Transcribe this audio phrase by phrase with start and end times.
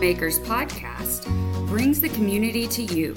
[0.00, 1.26] Makers podcast
[1.66, 3.14] brings the community to you.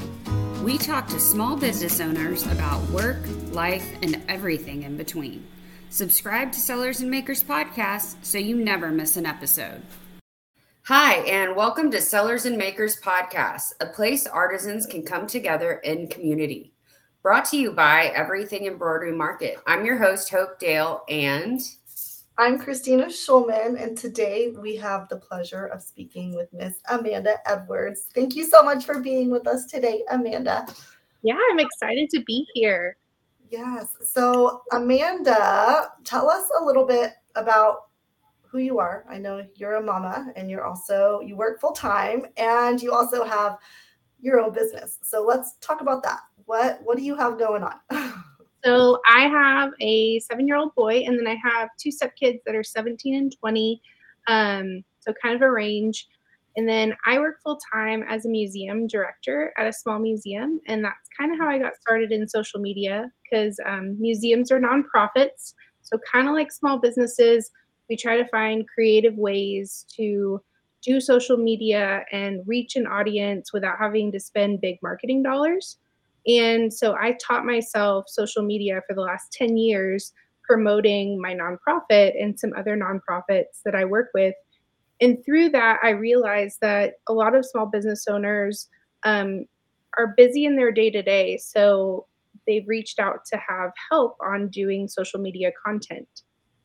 [0.65, 3.19] We talk to small business owners about work,
[3.51, 5.47] life, and everything in between.
[5.89, 9.81] Subscribe to Sellers and Makers podcast so you never miss an episode.
[10.87, 16.09] Hi, and welcome to Sellers and Makers podcast, a place artisans can come together in
[16.09, 16.73] community.
[17.21, 19.55] Brought to you by Everything Embroidery Market.
[19.65, 21.61] I'm your host, Hope Dale, and
[22.35, 28.07] I'm Christina Schulman, and today we have the pleasure of speaking with Miss Amanda Edwards.
[28.15, 30.65] Thank you so much for being with us today, Amanda.
[31.21, 32.97] Yeah, I'm excited to be here.
[33.51, 33.95] Yes.
[34.03, 37.89] So, Amanda, tell us a little bit about
[38.41, 39.05] who you are.
[39.07, 43.23] I know you're a mama and you're also you work full time and you also
[43.23, 43.59] have
[44.19, 44.97] your own business.
[45.03, 46.21] So, let's talk about that.
[46.45, 47.75] What what do you have going on?
[48.63, 52.55] So I have a seven year old boy, and then I have two stepkids that
[52.55, 53.81] are 17 and 20.
[54.27, 56.07] Um, so kind of a range.
[56.55, 60.61] And then I work full time as a museum director at a small museum.
[60.67, 64.59] And that's kind of how I got started in social media because um, museums are
[64.59, 65.55] nonprofits.
[65.81, 67.49] So, kind of like small businesses,
[67.89, 70.41] we try to find creative ways to
[70.83, 75.77] do social media and reach an audience without having to spend big marketing dollars.
[76.27, 80.13] And so I taught myself social media for the last 10 years,
[80.43, 84.35] promoting my nonprofit and some other nonprofits that I work with.
[85.01, 88.69] And through that, I realized that a lot of small business owners
[89.03, 89.45] um,
[89.97, 91.37] are busy in their day to day.
[91.37, 92.07] So
[92.47, 96.07] they've reached out to have help on doing social media content.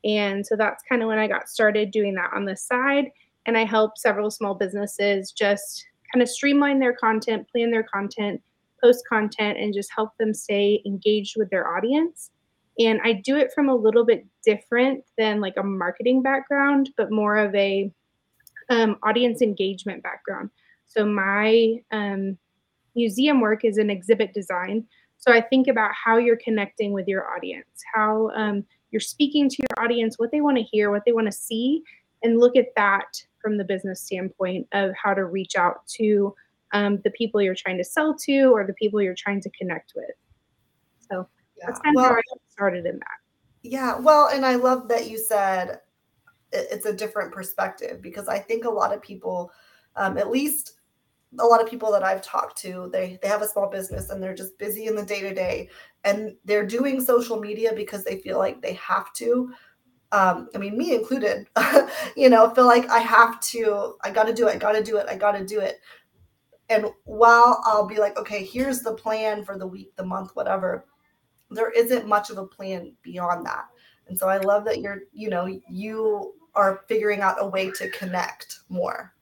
[0.05, 3.11] And so that's kind of when I got started doing that on the side.
[3.47, 8.41] And I help several small businesses just kind of streamline their content, plan their content,
[8.83, 12.31] post content and just help them stay engaged with their audience.
[12.79, 17.11] And I do it from a little bit different than like a marketing background, but
[17.11, 17.91] more of a
[18.71, 20.51] um, audience engagement background.
[20.87, 22.39] So my um,
[22.95, 24.87] museum work is in exhibit design.
[25.17, 29.57] So I think about how you're connecting with your audience, how um, you're speaking to
[29.59, 31.83] your audience, what they want to hear, what they want to see,
[32.23, 33.07] and look at that
[33.41, 36.35] from the business standpoint of how to reach out to
[36.73, 39.93] um, the people you're trying to sell to or the people you're trying to connect
[39.97, 40.11] with.
[41.11, 41.67] So yeah.
[41.67, 43.19] that's kind of well, how I started in that.
[43.63, 43.99] Yeah.
[43.99, 45.81] Well, and I love that you said
[46.53, 49.53] it's a different perspective because I think a lot of people,
[49.97, 50.75] um, at least
[51.39, 54.23] a lot of people that I've talked to, they they have a small business and
[54.23, 55.69] they're just busy in the day to day,
[56.05, 59.53] and they're doing social media because they feel like they have to.
[60.11, 61.49] Um, I mean, me included,
[62.17, 64.83] you know, feel like I have to, I got to do it, I got to
[64.83, 65.81] do it, I got to do it.
[66.71, 70.87] And while I'll be like, okay, here's the plan for the week, the month, whatever,
[71.51, 73.67] there isn't much of a plan beyond that.
[74.09, 77.91] And so I love that you're, you know, you are figuring out a way to
[77.91, 79.15] connect more.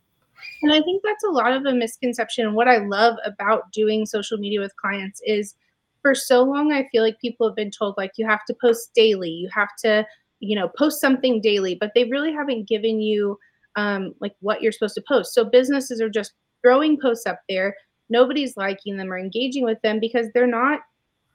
[0.63, 2.55] And I think that's a lot of a misconception.
[2.55, 5.55] What I love about doing social media with clients is
[6.03, 8.93] for so long, I feel like people have been told, like, you have to post
[8.95, 10.07] daily, you have to,
[10.41, 13.39] you know, post something daily, but they really haven't given you
[13.77, 15.35] um, like what you're supposed to post.
[15.35, 16.33] So businesses are just
[16.67, 17.77] throwing posts up there.
[18.11, 20.81] Nobody's liking them or engaging with them because they're not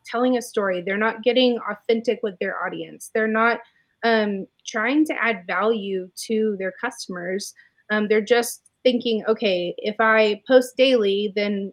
[0.06, 0.82] telling a story.
[0.82, 3.12] They're not getting authentic with their audience.
[3.14, 3.60] They're not
[4.04, 7.54] um, trying to add value to their customers.
[7.92, 11.72] Um, they're just thinking, okay, if I post daily, then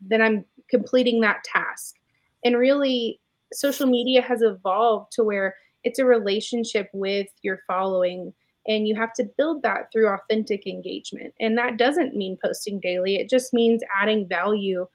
[0.00, 1.96] then I'm completing that task.
[2.42, 3.20] And really,
[3.52, 8.32] social media has evolved to where it's a relationship with your following
[8.66, 11.34] and you have to build that through authentic engagement.
[11.40, 14.86] And that doesn't mean posting daily, it just means adding value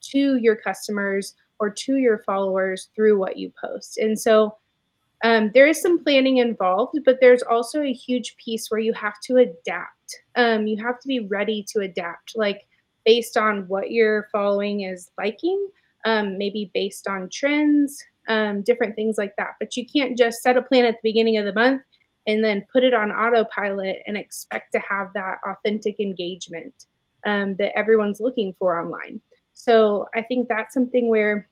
[0.00, 3.98] to your customers or to your followers through what you post.
[3.98, 4.56] And so
[5.24, 9.20] um, there is some planning involved, but there's also a huge piece where you have
[9.24, 10.20] to adapt.
[10.36, 12.66] Um, you have to be ready to adapt, like
[13.04, 15.68] based on what your following is liking,
[16.04, 19.54] um, maybe based on trends, um, different things like that.
[19.58, 21.82] But you can't just set a plan at the beginning of the month
[22.28, 26.86] and then put it on autopilot and expect to have that authentic engagement
[27.26, 29.20] um, that everyone's looking for online.
[29.54, 31.48] So I think that's something where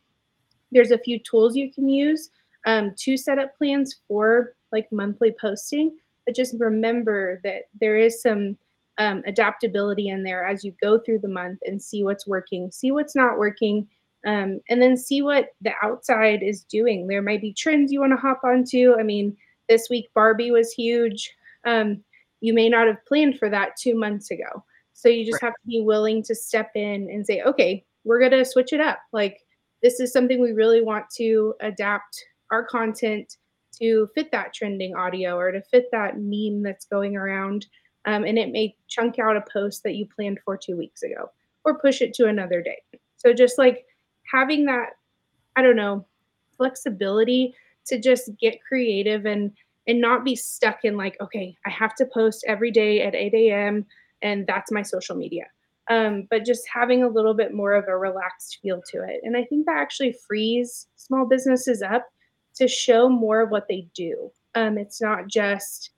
[0.71, 2.31] there's a few tools you can use
[2.67, 5.97] um, to set up plans for like monthly posting,
[6.27, 8.59] but just remember that there is some
[8.99, 12.91] um, adaptability in there as you go through the month and see what's working, see
[12.93, 13.89] what's not working,
[14.27, 17.07] um, and then see what the outside is doing.
[17.07, 18.95] There might be trends you want to hop onto.
[18.99, 19.37] I mean,
[19.69, 21.35] this week Barbie was huge.
[21.65, 22.03] Um,
[22.41, 24.65] you may not have planned for that two months ago.
[24.93, 25.49] So you just right.
[25.49, 28.81] have to be willing to step in and say, okay, we're going to switch it
[28.81, 28.99] up.
[29.13, 29.41] Like,
[29.83, 33.37] this is something we really want to adapt our content
[33.79, 37.67] to fit that trending audio or to fit that meme that's going around.
[38.07, 41.31] um, and it may chunk out a post that you planned for two weeks ago
[41.65, 42.79] or push it to another day.
[43.17, 43.85] So just like
[44.33, 44.91] having that,
[45.57, 46.07] I don't know,
[46.57, 47.55] flexibility
[47.87, 49.53] to just get creative and
[49.87, 53.33] and not be stuck in like, okay, I have to post every day at 8
[53.35, 53.87] a.m.
[54.21, 55.45] and that's my social media.
[55.89, 59.21] Um, but just having a little bit more of a relaxed feel to it.
[59.23, 62.05] And I think that actually frees small businesses up
[62.57, 64.33] to show more of what they do.
[64.57, 65.91] Um, it's not just,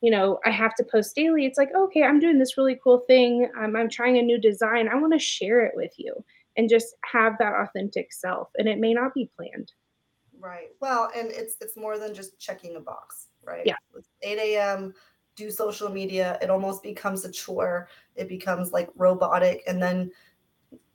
[0.00, 1.44] you know, I have to post daily.
[1.44, 3.50] It's like, okay, I'm doing this really cool thing.
[3.60, 4.88] Um, I'm trying a new design.
[4.88, 6.14] I want to share it with you
[6.56, 8.48] and just have that authentic self.
[8.56, 9.72] And it may not be planned.
[10.42, 10.70] Right.
[10.80, 13.62] Well, and it's it's more than just checking a box, right?
[13.64, 13.76] Yeah.
[13.96, 14.92] It's 8 a.m.
[15.36, 16.36] Do social media.
[16.42, 17.88] It almost becomes a chore.
[18.16, 20.10] It becomes like robotic, and then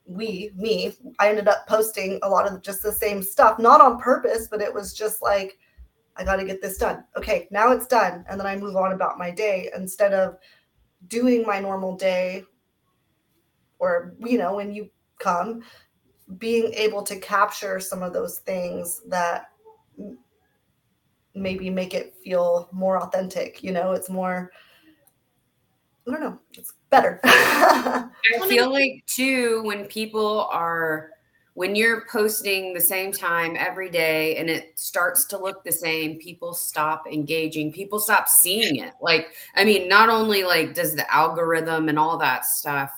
[0.05, 3.99] we, me, I ended up posting a lot of just the same stuff, not on
[3.99, 5.57] purpose, but it was just like,
[6.15, 7.03] I got to get this done.
[7.15, 8.25] Okay, now it's done.
[8.29, 10.37] And then I move on about my day instead of
[11.07, 12.43] doing my normal day
[13.79, 14.89] or, you know, when you
[15.19, 15.61] come,
[16.37, 19.51] being able to capture some of those things that
[21.33, 23.63] maybe make it feel more authentic.
[23.63, 24.51] You know, it's more,
[26.07, 27.19] I don't know, it's better.
[27.23, 28.09] I
[28.47, 31.11] feel like too when people are
[31.57, 36.19] when you're posting the same time every day and it starts to look the same,
[36.19, 38.93] people stop engaging, people stop seeing it.
[39.01, 42.91] Like, I mean, not only like does the algorithm and all that stuff,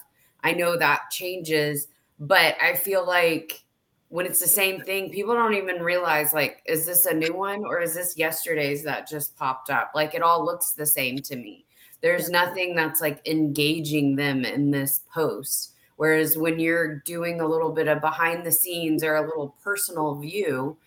[0.44, 1.88] I know that changes,
[2.20, 3.64] but I feel like
[4.10, 7.64] when it's the same thing, people don't even realize like, is this a new one
[7.64, 9.92] or is this yesterday's that just popped up?
[9.94, 11.66] Like, it all looks the same to me.
[12.02, 15.74] There's nothing that's like engaging them in this post.
[15.98, 20.16] Whereas when you're doing a little bit of behind the scenes or a little personal
[20.16, 20.78] view,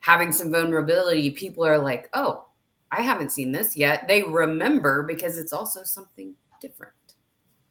[0.00, 2.46] having some vulnerability, people are like, oh,
[2.90, 4.08] I haven't seen this yet.
[4.08, 6.94] They remember because it's also something different.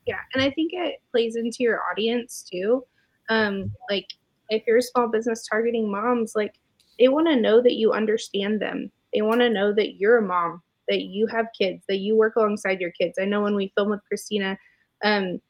[0.05, 0.19] Yeah.
[0.33, 2.85] And I think it plays into your audience too.
[3.29, 4.07] Um, like
[4.49, 6.55] if you're a small business targeting moms, like
[6.99, 8.91] they want to know that you understand them.
[9.13, 12.35] They want to know that you're a mom that you have kids, that you work
[12.35, 13.17] alongside your kids.
[13.19, 14.57] I know when we film with Christina,
[15.03, 15.41] um,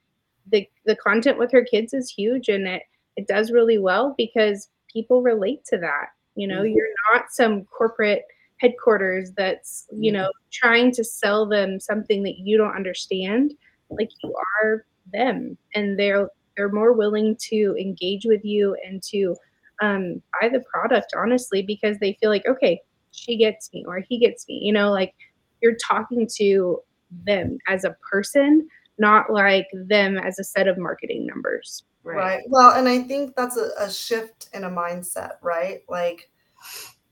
[0.51, 2.83] the the content with her kids is huge and it
[3.18, 6.10] it does really well because people relate to that.
[6.36, 6.75] You know, mm-hmm.
[6.75, 8.24] you're not some corporate
[8.57, 10.22] headquarters that's, you mm-hmm.
[10.22, 13.54] know, trying to sell them something that you don't understand.
[13.89, 19.36] Like you are them and they're they're more willing to engage with you and to
[19.81, 22.80] um, buy the product honestly because they feel like okay
[23.12, 25.13] she gets me or he gets me you know like
[25.62, 26.80] you're talking to
[27.25, 28.68] them as a person
[28.98, 31.84] not like them as a set of marketing numbers.
[32.04, 32.44] Right, right.
[32.50, 35.81] well and i think that's a, a shift in a mindset right?
[35.90, 36.30] Like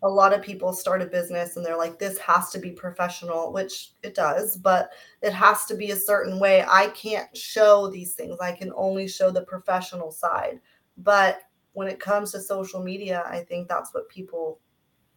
[0.03, 3.51] a lot of people start a business and they're like this has to be professional
[3.53, 4.89] which it does but
[5.21, 6.65] it has to be a certain way.
[6.69, 8.37] I can't show these things.
[8.41, 10.59] I can only show the professional side.
[10.97, 11.39] But
[11.71, 14.59] when it comes to social media i think that's what people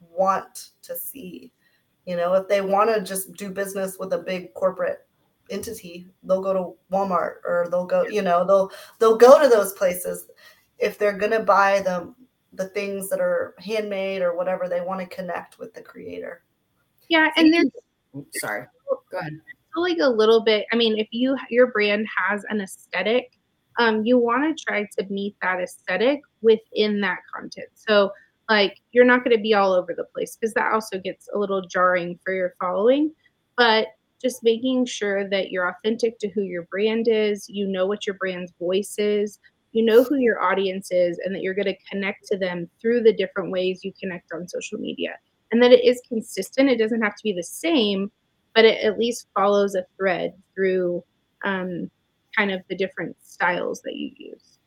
[0.01, 1.53] want to see.
[2.07, 5.07] You know, if they want to just do business with a big corporate
[5.51, 9.73] entity, they'll go to Walmart or they'll go, you know, they'll they'll go to those
[9.73, 10.29] places.
[10.79, 12.15] If they're going to buy the
[12.57, 16.43] the things that are handmade or whatever they want to connect with the creator.
[17.09, 17.71] Yeah, and then
[18.35, 18.67] sorry.
[19.11, 19.33] Go ahead.
[19.77, 20.67] Like a little bit.
[20.73, 23.39] I mean, if you your brand has an aesthetic,
[23.79, 27.69] um, you want to try to meet that aesthetic within that content.
[27.75, 28.11] So
[28.49, 31.39] like you're not going to be all over the place because that also gets a
[31.39, 33.13] little jarring for your following
[33.57, 33.89] but
[34.23, 38.15] just making sure that you're authentic to who your brand is you know what your
[38.15, 39.39] brand's voice is
[39.77, 43.03] you know who your audience is and that you're going to connect to them through
[43.03, 45.17] the different ways you connect on social media
[45.53, 48.11] and that it is consistent it doesn't have to be the same
[48.55, 51.05] but it at least follows a thread through
[51.45, 51.91] um,
[52.37, 54.59] kind of the different styles that you use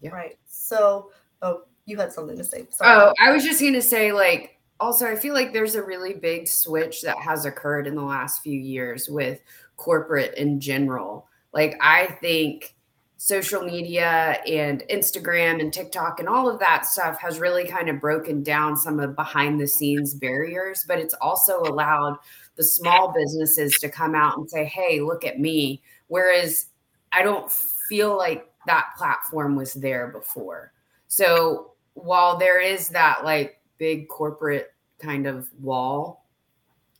[0.00, 0.10] yeah.
[0.10, 1.10] right so
[1.42, 2.66] oh you had something to say.
[2.70, 2.96] Sorry.
[2.96, 6.14] Oh, I was just going to say, like, also, I feel like there's a really
[6.14, 9.40] big switch that has occurred in the last few years with
[9.76, 11.28] corporate in general.
[11.52, 12.74] Like, I think
[13.22, 18.00] social media and Instagram and TikTok and all of that stuff has really kind of
[18.00, 22.18] broken down some of behind the scenes barriers, but it's also allowed
[22.56, 25.80] the small businesses to come out and say, hey, look at me.
[26.08, 26.66] Whereas
[27.12, 27.48] I don't
[27.88, 30.72] feel like that platform was there before.
[31.06, 36.26] So while there is that like big corporate kind of wall,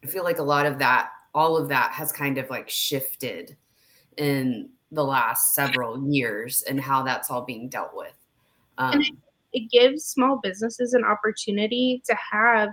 [0.05, 3.57] I feel like a lot of that, all of that has kind of like shifted
[4.17, 8.15] in the last several years and how that's all being dealt with.
[8.79, 9.05] Um, and
[9.53, 12.71] it, gives small businesses an opportunity to have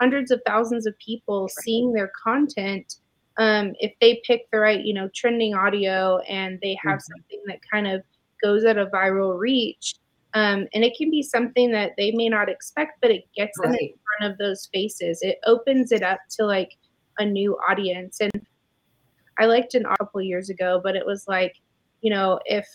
[0.00, 2.96] hundreds of thousands of people seeing their content
[3.38, 7.12] um, if they pick the right, you know, trending audio and they have mm-hmm.
[7.12, 8.02] something that kind of
[8.42, 9.94] goes at a viral reach,
[10.34, 13.68] um, and it can be something that they may not expect, but it gets right.
[13.68, 15.20] them in front of those faces.
[15.22, 16.76] It opens it up to like
[17.18, 18.20] a new audience.
[18.20, 18.32] And
[19.38, 21.56] I liked an couple years ago, but it was like,
[22.00, 22.66] you know, if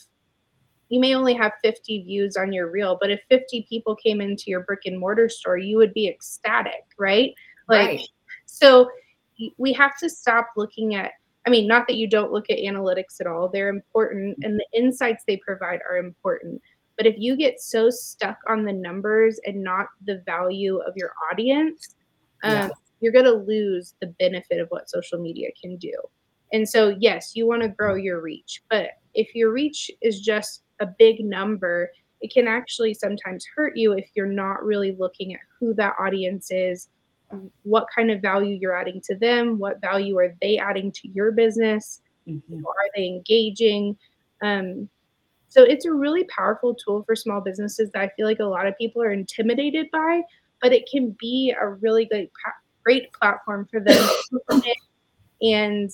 [0.89, 4.45] you may only have 50 views on your reel, but if 50 people came into
[4.47, 7.33] your brick and mortar store, you would be ecstatic, right?
[7.67, 8.07] Like, right.
[8.45, 8.89] so
[9.57, 11.11] we have to stop looking at
[11.45, 14.67] I mean, not that you don't look at analytics at all, they're important and the
[14.77, 16.61] insights they provide are important.
[16.97, 21.13] But if you get so stuck on the numbers and not the value of your
[21.31, 21.95] audience,
[22.43, 22.69] um, yeah.
[22.99, 25.93] you're going to lose the benefit of what social media can do.
[26.54, 30.63] And so, yes, you want to grow your reach, but if your reach is just
[30.80, 35.39] a big number, it can actually sometimes hurt you if you're not really looking at
[35.60, 36.88] who that audience is,
[37.63, 41.32] what kind of value you're adding to them, what value are they adding to your
[41.32, 42.66] business, mm-hmm.
[42.66, 43.98] are they engaging?
[44.42, 44.89] Um,
[45.50, 48.68] so it's a really powerful tool for small businesses that I feel like a lot
[48.68, 50.22] of people are intimidated by,
[50.62, 52.30] but it can be a really good,
[52.84, 54.10] great platform for them
[55.42, 55.92] and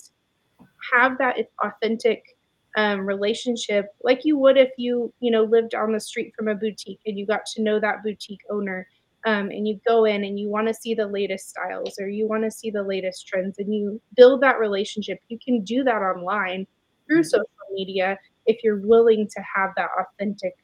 [0.92, 2.36] have that authentic
[2.76, 6.54] um, relationship like you would if you you know lived on the street from a
[6.54, 8.88] boutique and you got to know that boutique owner
[9.26, 12.26] um, and you go in and you want to see the latest styles or you
[12.26, 16.02] want to see the latest trends and you build that relationship you can do that
[16.02, 16.66] online
[17.06, 17.28] through mm-hmm.
[17.28, 20.54] social media if you're willing to have that authentic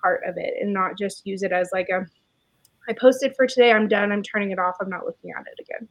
[0.00, 2.06] part of it and not just use it as like a
[2.88, 5.60] I posted for today, I'm done, I'm turning it off, I'm not looking at it
[5.60, 5.88] again.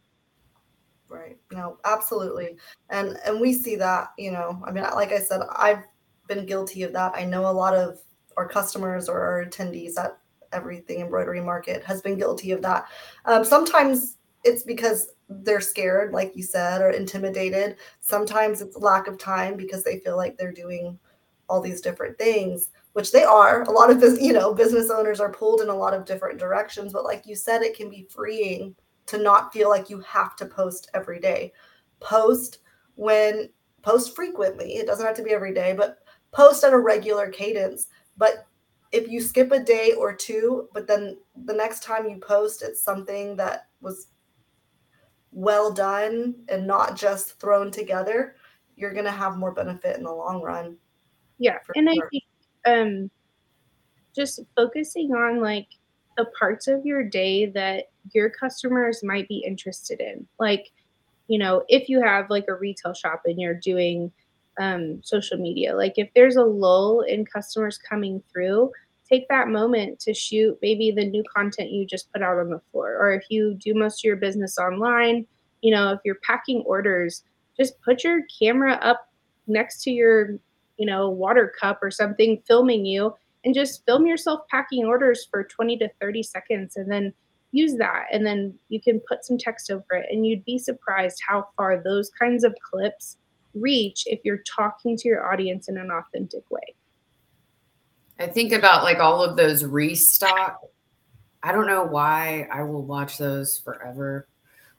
[1.09, 1.37] Right.
[1.51, 2.57] No, absolutely.
[2.89, 5.83] And and we see that, you know, I mean, like I said, I've
[6.27, 7.13] been guilty of that.
[7.15, 7.99] I know a lot of
[8.35, 10.17] our customers or our attendees at
[10.51, 12.87] everything embroidery market has been guilty of that.
[13.25, 17.77] Um, sometimes it's because they're scared, like you said, or intimidated.
[18.01, 20.99] Sometimes it's lack of time because they feel like they're doing
[21.49, 25.31] all these different things which they are a lot of you know business owners are
[25.31, 28.75] pulled in a lot of different directions but like you said it can be freeing
[29.07, 31.53] to not feel like you have to post every day.
[31.99, 32.59] Post
[32.95, 33.49] when
[33.81, 34.75] post frequently.
[34.75, 35.99] It doesn't have to be every day but
[36.31, 37.87] post at a regular cadence.
[38.17, 38.47] But
[38.91, 42.81] if you skip a day or two but then the next time you post it's
[42.81, 44.07] something that was
[45.31, 48.35] well done and not just thrown together
[48.75, 50.77] you're going to have more benefit in the long run.
[51.37, 52.05] Yeah and sure.
[52.05, 52.23] i think
[52.65, 53.11] um
[54.15, 55.67] just focusing on like
[56.17, 60.27] the parts of your day that your customers might be interested in.
[60.39, 60.71] Like
[61.27, 64.11] you know if you have like a retail shop and you're doing
[64.59, 68.71] um, social media like if there's a lull in customers coming through
[69.07, 72.61] take that moment to shoot maybe the new content you just put out on the
[72.71, 72.97] floor.
[72.97, 75.27] Or if you do most of your business online
[75.61, 77.23] you know if you're packing orders
[77.55, 79.09] just put your camera up
[79.47, 80.39] next to your
[80.77, 85.43] you know, water cup or something filming you and just film yourself packing orders for
[85.43, 87.13] 20 to 30 seconds and then
[87.57, 91.21] use that and then you can put some text over it and you'd be surprised
[91.27, 93.17] how far those kinds of clips
[93.53, 96.75] reach if you're talking to your audience in an authentic way.
[98.19, 100.59] I think about like all of those restock.
[101.43, 104.27] I don't know why I will watch those forever.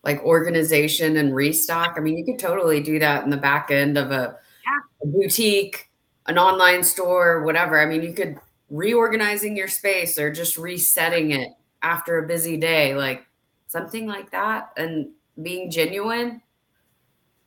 [0.05, 1.95] Like organization and restock.
[1.97, 5.03] I mean, you could totally do that in the back end of a, yeah.
[5.03, 5.89] a boutique
[6.29, 7.81] an online store, whatever.
[7.81, 8.37] I mean, you could
[8.71, 11.49] reorganizing your space or just resetting it
[11.83, 13.27] after a busy day, like
[13.67, 15.11] something like that, and
[15.43, 16.43] being genuine.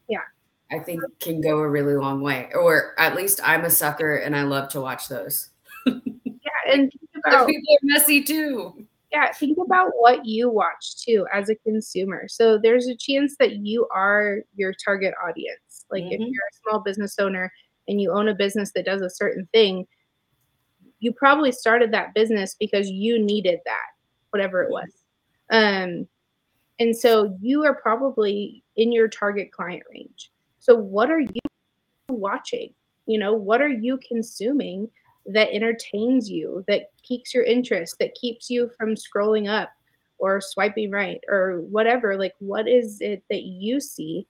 [0.08, 0.20] Yeah.
[0.72, 2.50] I think can go a really long way.
[2.56, 5.50] Or at least I'm a sucker and I love to watch those.
[5.86, 6.92] yeah, and
[7.26, 8.86] about, people are messy too.
[9.12, 12.28] Yeah, think about what you watch too as a consumer.
[12.30, 15.86] So there's a chance that you are your target audience.
[15.92, 16.14] Like mm-hmm.
[16.14, 17.52] if you're a small business owner,
[17.88, 19.86] and you own a business that does a certain thing,
[21.00, 23.88] you probably started that business because you needed that,
[24.32, 24.90] whatever it was.
[25.50, 26.08] Um,
[26.80, 30.32] and so you are probably in your target client range.
[30.60, 31.42] So what are you
[32.10, 32.74] watching?
[33.06, 34.90] You know, what are you consuming
[35.28, 39.70] that entertains you, that piques your interest, that keeps you from scrolling up
[40.18, 42.18] or swiping right or whatever?
[42.18, 44.26] Like, what is it that you see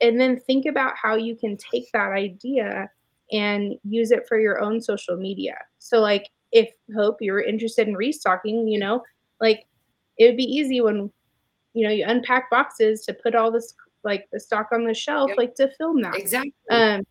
[0.00, 2.90] and then think about how you can take that idea
[3.32, 5.56] and use it for your own social media.
[5.78, 9.02] So like if Hope you're interested in restocking, you know,
[9.40, 9.66] like
[10.18, 11.10] it would be easy when
[11.72, 15.28] you know you unpack boxes to put all this like the stock on the shelf,
[15.28, 15.38] yep.
[15.38, 16.14] like to film that.
[16.14, 16.52] Exactly.
[16.70, 17.04] Um,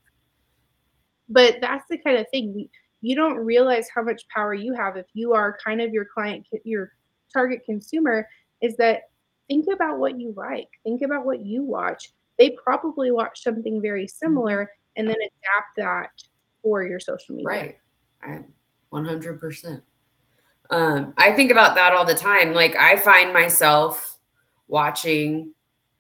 [1.28, 2.68] but that's the kind of thing
[3.02, 6.46] you don't realize how much power you have if you are kind of your client,
[6.64, 6.92] your
[7.32, 8.28] target consumer.
[8.62, 9.04] Is that
[9.48, 14.08] think about what you like, think about what you watch, they probably watch something very
[14.08, 16.10] similar and then adapt that
[16.62, 17.48] for your social media.
[17.48, 17.78] Right.
[18.22, 18.44] I,
[18.94, 19.82] 100%.
[20.70, 22.54] Um, I think about that all the time.
[22.54, 24.18] Like I find myself
[24.68, 25.54] watching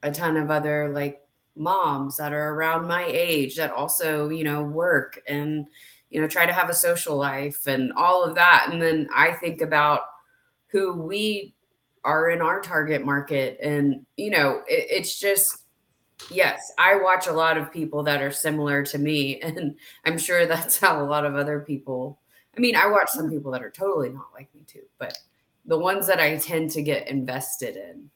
[0.03, 1.21] a ton of other like
[1.55, 5.65] moms that are around my age that also, you know, work and
[6.09, 8.67] you know, try to have a social life and all of that.
[8.71, 10.01] And then I think about
[10.67, 11.53] who we
[12.03, 13.59] are in our target market.
[13.61, 15.63] And, you know, it, it's just,
[16.31, 19.41] yes, I watch a lot of people that are similar to me.
[19.43, 22.19] And I'm sure that's how a lot of other people,
[22.59, 25.17] I mean, I watch some people that are totally not like me too, but
[25.63, 28.09] the ones that I tend to get invested in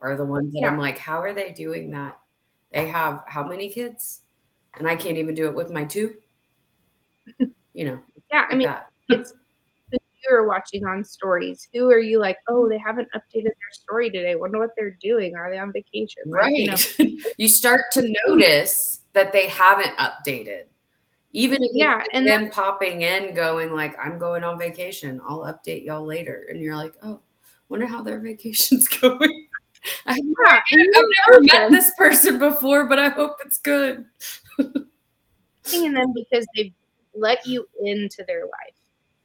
[0.00, 0.66] are the ones that yeah.
[0.66, 2.18] I'm like, how are they doing that?
[2.72, 4.22] They have how many kids?
[4.76, 6.16] And I can't even do it with my two.
[7.72, 8.00] You know.
[8.32, 8.74] Yeah, I mean,
[9.10, 9.32] it's
[9.92, 9.98] who
[10.28, 11.68] you're watching on stories.
[11.72, 12.38] Who are you like?
[12.48, 14.34] Oh, they haven't updated their story today.
[14.34, 15.36] Wonder what they're doing.
[15.36, 16.24] Are they on vacation?
[16.26, 16.52] Right.
[16.52, 17.20] You, know?
[17.38, 20.64] you start to notice that they haven't updated.
[21.36, 25.20] Even if yeah, and then popping in, going like, "I'm going on vacation.
[25.28, 27.20] I'll update y'all later," and you're like, "Oh,
[27.68, 29.48] wonder how their vacation's going."
[30.06, 34.06] I've, yeah, I've never met this person before, but I hope it's good.
[35.64, 36.72] Seeing them because they've
[37.14, 38.74] let you into their life.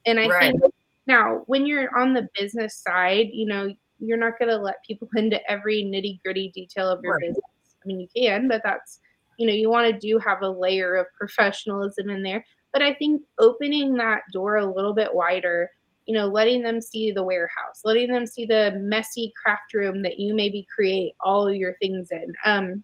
[0.05, 0.59] And I right.
[0.59, 0.73] think
[1.07, 5.07] now when you're on the business side, you know, you're not going to let people
[5.15, 7.21] into every nitty gritty detail of your right.
[7.21, 7.43] business.
[7.83, 8.99] I mean, you can, but that's,
[9.39, 12.45] you know, you want to do have a layer of professionalism in there.
[12.73, 15.71] But I think opening that door a little bit wider,
[16.05, 20.19] you know, letting them see the warehouse, letting them see the messy craft room that
[20.19, 22.83] you maybe create all your things in, um,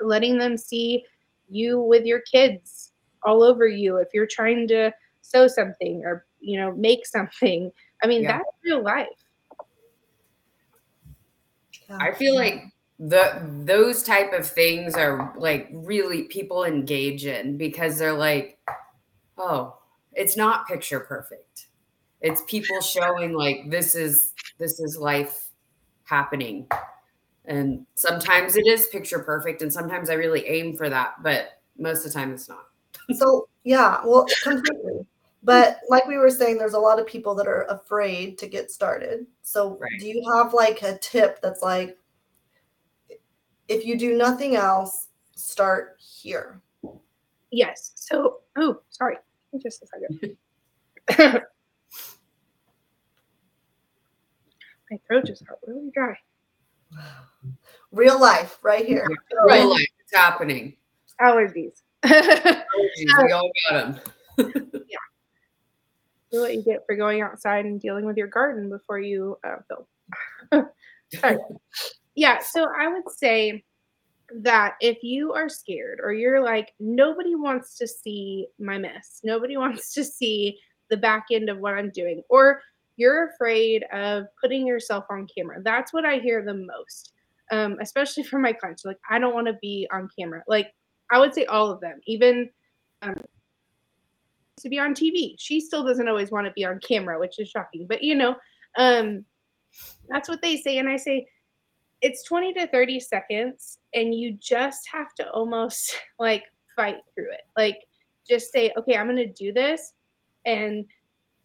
[0.00, 1.04] letting them see
[1.48, 2.92] you with your kids
[3.22, 7.70] all over you if you're trying to sew something or you know make something
[8.02, 8.38] i mean yeah.
[8.38, 9.06] that's real life
[11.90, 12.64] i feel like
[13.08, 18.58] the those type of things are like really people engage in because they're like
[19.38, 19.76] oh
[20.12, 21.66] it's not picture perfect
[22.20, 25.50] it's people showing like this is this is life
[26.04, 26.66] happening
[27.46, 32.06] and sometimes it is picture perfect and sometimes i really aim for that but most
[32.06, 32.66] of the time it's not
[33.14, 35.06] so yeah, well, completely.
[35.44, 38.70] But like we were saying, there's a lot of people that are afraid to get
[38.70, 39.26] started.
[39.42, 39.90] So right.
[39.98, 41.96] do you have like a tip that's like,
[43.68, 46.60] if you do nothing else, start here?
[47.50, 47.92] Yes.
[47.94, 49.16] So, oh, sorry,
[49.62, 50.36] just a second.
[54.90, 56.16] My throat just got really dry.
[57.92, 59.06] Real life, right here.
[59.06, 59.64] Real right.
[59.64, 60.76] life, it's happening.
[61.20, 64.00] Allergies we all got them.
[64.88, 64.98] yeah.
[66.30, 70.68] what you get for going outside and dealing with your garden before you uh, film.
[71.14, 71.38] Sorry.
[72.14, 73.64] Yeah, so I would say
[74.34, 79.56] that if you are scared or you're like, nobody wants to see my mess, nobody
[79.58, 80.58] wants to see
[80.90, 82.60] the back end of what I'm doing, or
[82.96, 85.62] you're afraid of putting yourself on camera.
[85.62, 87.12] That's what I hear the most,
[87.50, 88.84] um, especially from my clients.
[88.84, 90.42] Like, I don't want to be on camera.
[90.46, 90.72] Like,
[91.10, 92.50] I would say all of them, even
[93.00, 93.16] um,
[94.60, 95.34] to be on TV.
[95.38, 97.86] She still doesn't always want to be on camera, which is shocking.
[97.88, 98.36] But you know,
[98.76, 99.24] um,
[100.08, 101.26] that's what they say, and I say
[102.02, 106.44] it's 20 to 30 seconds, and you just have to almost like
[106.76, 107.42] fight through it.
[107.56, 107.78] Like
[108.28, 109.94] just say, okay, I'm going to do this,
[110.44, 110.84] and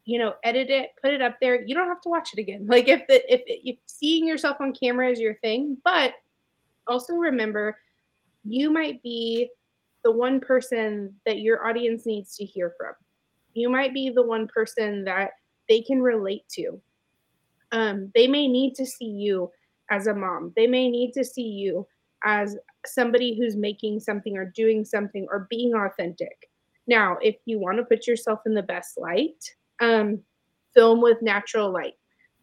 [0.06, 1.64] you know, edit it, put it up there.
[1.66, 2.66] You don't have to watch it again.
[2.70, 6.14] Like if the if, if seeing yourself on camera is your thing, but
[6.88, 7.78] also remember
[8.46, 9.50] you might be
[10.04, 12.94] the one person that your audience needs to hear from.
[13.54, 15.32] You might be the one person that
[15.68, 16.82] they can relate to.
[17.74, 19.52] Um, they may need to see you
[19.90, 20.54] as a mom.
[20.56, 21.88] They may need to see you
[22.24, 26.50] as somebody who's making something or doing something or being authentic.
[26.88, 30.20] Now, if you want to put yourself in the best light, um,
[30.74, 31.96] film with natural light.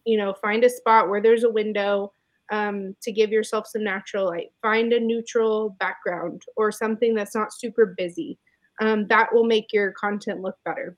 [0.05, 2.13] You know, find a spot where there's a window
[2.51, 4.53] um, to give yourself some natural light.
[4.61, 8.39] Find a neutral background or something that's not super busy.
[8.81, 10.97] Um, that will make your content look better.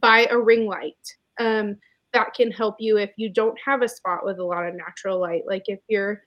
[0.00, 0.96] Buy a ring light.
[1.38, 1.76] Um,
[2.14, 5.20] that can help you if you don't have a spot with a lot of natural
[5.20, 5.42] light.
[5.46, 6.22] Like if your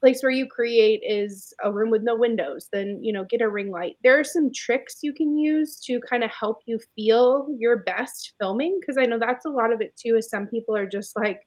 [0.00, 3.48] place where you create is a room with no windows, then you know get a
[3.48, 3.96] ring light.
[4.02, 8.32] There are some tricks you can use to kind of help you feel your best
[8.40, 10.16] filming because I know that's a lot of it too.
[10.16, 11.42] Is some people are just like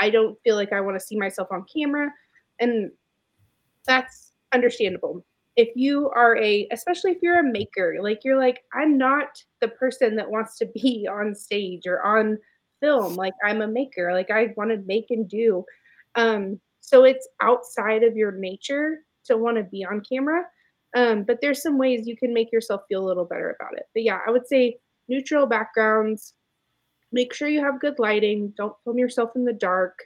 [0.00, 2.10] I don't feel like I want to see myself on camera.
[2.60, 2.90] And
[3.86, 5.24] that's understandable.
[5.56, 9.68] If you are a, especially if you're a maker, like you're like, I'm not the
[9.68, 12.38] person that wants to be on stage or on
[12.84, 13.14] film.
[13.14, 14.12] Like I'm a maker.
[14.12, 15.64] Like I want to make and do.
[16.14, 20.42] Um, so it's outside of your nature to want to be on camera.
[20.94, 23.86] Um, but there's some ways you can make yourself feel a little better about it.
[23.94, 24.76] But yeah, I would say
[25.08, 26.34] neutral backgrounds.
[27.10, 28.52] Make sure you have good lighting.
[28.56, 29.98] Don't film yourself in the dark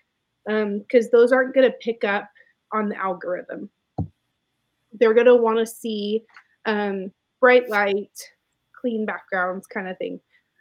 [0.46, 2.30] because um, those aren't going to pick up
[2.72, 3.68] on the algorithm.
[4.92, 6.22] They're going to want to see
[6.64, 8.16] um, bright light,
[8.80, 10.20] clean backgrounds kind of thing.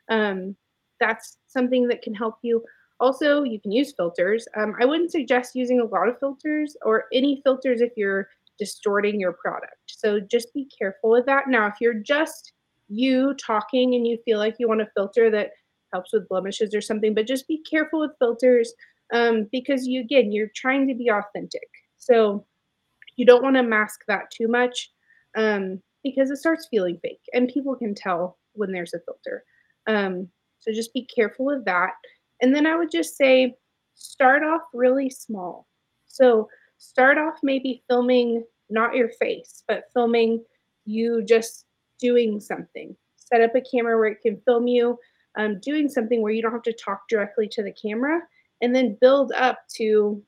[0.10, 0.56] Um,
[0.99, 2.63] that's something that can help you.
[3.00, 4.48] Also, you can use filters.
[4.56, 9.20] Um, I wouldn't suggest using a lot of filters or any filters if you're distorting
[9.20, 9.76] your product.
[9.88, 11.48] So just be careful with that.
[11.48, 12.54] Now, if you're just
[12.89, 15.52] you talking and you feel like you want a filter that
[15.93, 18.74] helps with blemishes or something, but just be careful with filters
[19.13, 21.70] um, because you, again, you're trying to be authentic.
[21.98, 22.46] So
[23.15, 24.91] you don't want to mask that too much
[25.36, 29.43] um, because it starts feeling fake and people can tell when there's a filter.
[29.88, 31.91] Um, so just be careful with that.
[32.41, 33.56] And then I would just say
[33.96, 35.67] start off really small.
[36.08, 40.43] So start off maybe filming not your face, but filming
[40.86, 41.65] you just
[42.00, 42.96] doing something.
[43.15, 44.98] Set up a camera where it can film you
[45.38, 48.22] um, doing something where you don't have to talk directly to the camera,
[48.62, 50.22] and then build up to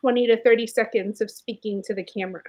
[0.00, 2.42] 20 to 30 seconds of speaking to the camera.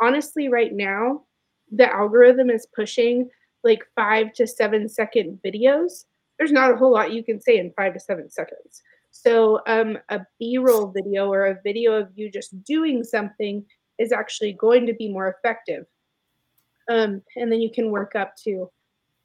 [0.00, 1.22] Honestly, right now,
[1.70, 3.28] the algorithm is pushing
[3.64, 6.04] like five to seven second videos.
[6.38, 8.82] There's not a whole lot you can say in five to seven seconds.
[9.10, 13.64] So, um, a B roll video or a video of you just doing something
[13.98, 15.86] is actually going to be more effective.
[16.90, 18.70] Um, and then you can work up to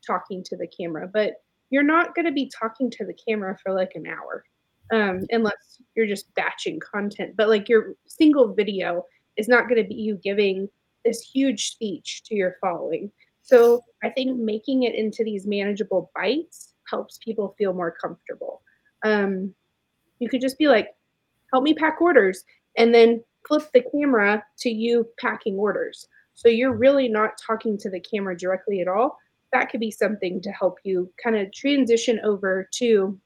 [0.06, 1.10] talking to the camera.
[1.12, 1.36] But
[1.70, 4.44] you're not going to be talking to the camera for like an hour
[4.92, 7.36] um, unless you're just batching content.
[7.36, 9.06] But like your single video
[9.38, 10.70] is not going to be you giving
[11.06, 13.12] this huge speech to your following.
[13.42, 18.62] So I think making it into these manageable bites helps people feel more comfortable.
[19.04, 19.56] Um,
[20.20, 20.90] you could just be like,
[21.52, 22.44] help me pack orders,
[22.78, 26.08] and then flip the camera to you packing orders.
[26.36, 29.18] So you're really not talking to the camera directly at all.
[29.52, 33.20] That could be something to help you kind of transition over to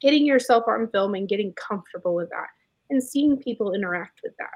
[0.00, 2.46] getting yourself on film and getting comfortable with that
[2.90, 4.54] and seeing people interact with that.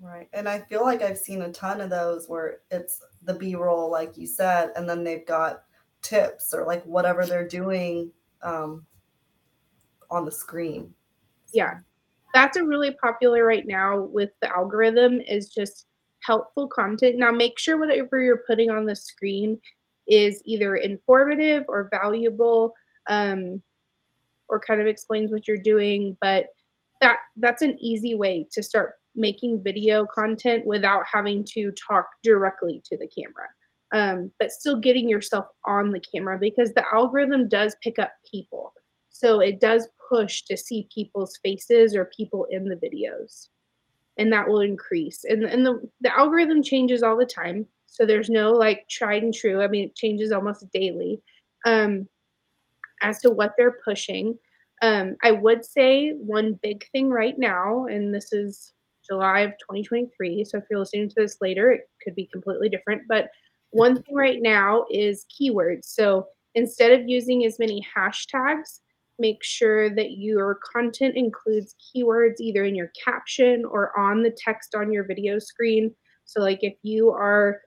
[0.00, 0.28] Right.
[0.32, 3.88] And I feel like I've seen a ton of those where it's the B roll,
[3.90, 5.62] like you said, and then they've got
[6.02, 8.10] tips or like whatever they're doing
[8.42, 8.84] um,
[10.10, 10.92] on the screen.
[11.52, 11.78] Yeah.
[12.34, 15.86] That's a really popular right now with the algorithm is just
[16.22, 17.18] helpful content.
[17.18, 19.60] Now make sure whatever you're putting on the screen
[20.06, 22.74] is either informative or valuable
[23.08, 23.62] um,
[24.48, 26.16] or kind of explains what you're doing.
[26.20, 26.46] But
[27.00, 32.82] that that's an easy way to start making video content without having to talk directly
[32.86, 33.48] to the camera.
[33.92, 38.72] Um, but still getting yourself on the camera because the algorithm does pick up people.
[39.10, 43.48] So it does push to see people's faces or people in the videos.
[44.18, 45.24] And that will increase.
[45.24, 47.66] And, and the, the algorithm changes all the time.
[47.86, 49.62] So there's no like tried and true.
[49.62, 51.20] I mean, it changes almost daily
[51.66, 52.08] um,
[53.02, 54.38] as to what they're pushing.
[54.80, 58.72] Um, I would say one big thing right now, and this is
[59.06, 60.44] July of 2023.
[60.44, 63.02] So if you're listening to this later, it could be completely different.
[63.08, 63.30] But
[63.72, 65.84] one thing right now is keywords.
[65.84, 68.80] So instead of using as many hashtags,
[69.18, 74.74] make sure that your content includes keywords either in your caption or on the text
[74.74, 75.94] on your video screen.
[76.24, 77.60] So, like if you are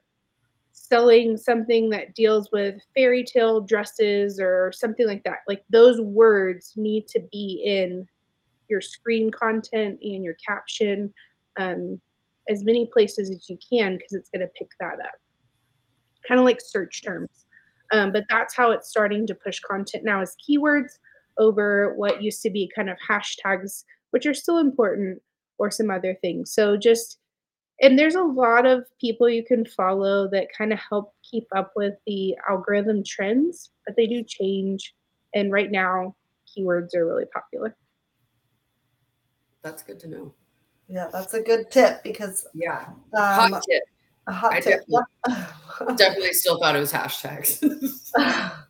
[0.73, 6.73] selling something that deals with fairy tale dresses or something like that, like those words
[6.75, 8.07] need to be in
[8.69, 11.13] your screen content and your caption
[11.57, 11.99] um,
[12.49, 15.15] as many places as you can because it's going to pick that up.
[16.27, 17.29] Kind of like search terms.
[17.91, 20.93] Um, but that's how it's starting to push content now as keywords
[21.37, 25.21] over what used to be kind of hashtags, which are still important,
[25.57, 26.51] or some other things.
[26.51, 27.19] So just
[27.81, 31.73] and there's a lot of people you can follow that kind of help keep up
[31.75, 34.95] with the algorithm trends, but they do change.
[35.33, 36.15] And right now,
[36.47, 37.75] keywords are really popular.
[39.61, 40.33] That's good to know.
[40.87, 43.83] Yeah, that's a good tip because yeah, um, hot tip.
[44.27, 44.81] A hot I tip.
[44.87, 48.11] Definitely, definitely still thought it was hashtags.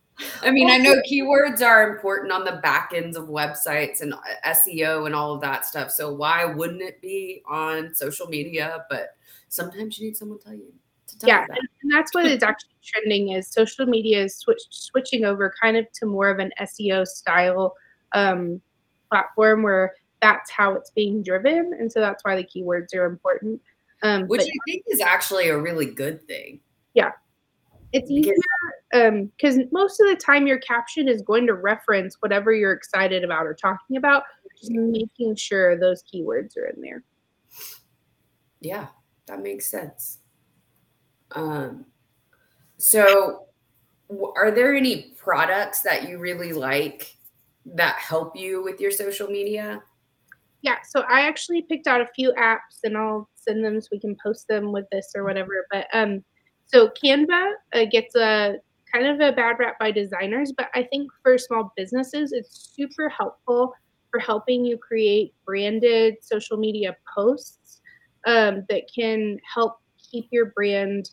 [0.42, 4.20] I mean, I know keywords are important on the back ends of websites and uh,
[4.48, 5.92] SEO and all of that stuff.
[5.92, 8.86] So why wouldn't it be on social media?
[8.90, 9.10] But
[9.50, 10.74] sometimes you need someone to tell you.
[11.08, 11.60] To tell yeah, you that.
[11.84, 15.92] and that's what is actually trending is social media is switch, switching over kind of
[15.94, 17.76] to more of an SEO style
[18.14, 18.62] um,
[19.10, 23.62] platform where that's how it's being driven, and so that's why the keywords are important.
[24.06, 26.60] Um, Which but, I think is actually a really good thing.
[26.94, 27.12] Yeah,
[27.92, 28.36] it's easier
[28.92, 33.24] because um, most of the time your caption is going to reference whatever you're excited
[33.24, 34.22] about or talking about.
[34.60, 37.04] Just making sure those keywords are in there.
[38.62, 38.88] Yeah,
[39.26, 40.20] that makes sense.
[41.32, 41.86] Um,
[42.78, 43.48] so,
[44.36, 47.16] are there any products that you really like
[47.66, 49.82] that help you with your social media?
[50.62, 54.00] Yeah, so I actually picked out a few apps and I'll send them so we
[54.00, 55.66] can post them with this or whatever.
[55.72, 56.24] But um,
[56.66, 58.56] so Canva uh, gets a
[58.92, 63.10] kind of a bad rap by designers, but I think for small businesses, it's super
[63.10, 63.74] helpful
[64.12, 67.82] for helping you create branded social media posts
[68.26, 71.10] um, that can help keep your brand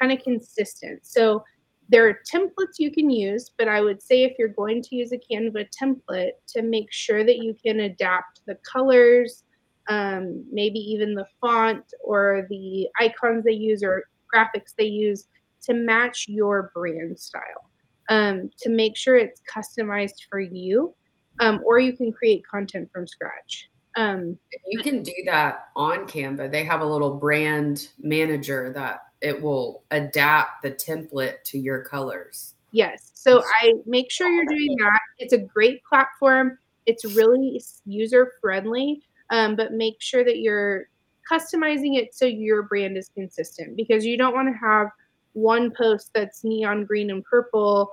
[0.00, 1.00] kind of consistent.
[1.04, 1.44] So
[1.90, 5.12] there are templates you can use, but I would say if you're going to use
[5.12, 9.44] a Canva template, to make sure that you can adapt the colors,
[9.88, 15.26] um, maybe even the font or the icons they use or graphics they use
[15.62, 17.70] to match your brand style,
[18.08, 20.94] um, to make sure it's customized for you,
[21.40, 23.68] um, or you can create content from scratch.
[23.96, 26.50] Um, You can do that on Canva.
[26.52, 32.54] They have a little brand manager that it will adapt the template to your colors.
[32.70, 33.10] Yes.
[33.14, 35.00] So I make sure you're doing that.
[35.18, 36.58] It's a great platform.
[36.86, 40.88] It's really user friendly, um, but make sure that you're
[41.30, 44.88] customizing it so your brand is consistent because you don't want to have
[45.34, 47.90] one post that's neon green and purple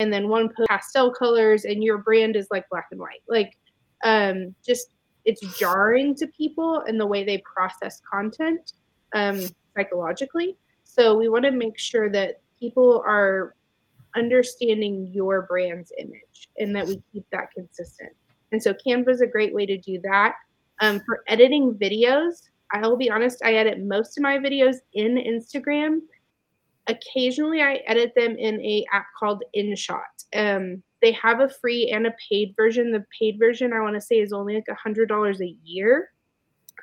[0.00, 3.22] and then one post pastel colors and your brand is like black and white.
[3.28, 3.56] Like
[4.02, 4.88] um, just
[5.26, 8.72] it's jarring to people and the way they process content
[9.14, 10.56] um, psychologically.
[10.82, 13.54] So we want to make sure that people are
[14.16, 18.10] understanding your brand's image and that we keep that consistent.
[18.52, 20.34] And so Canva is a great way to do that.
[20.80, 25.16] Um, for editing videos, I will be honest, I edit most of my videos in
[25.16, 26.00] Instagram.
[26.86, 30.00] Occasionally, I edit them in a app called InShot.
[30.34, 32.92] Um, they have a free and a paid version.
[32.92, 36.10] The paid version, I want to say, is only like a hundred dollars a year,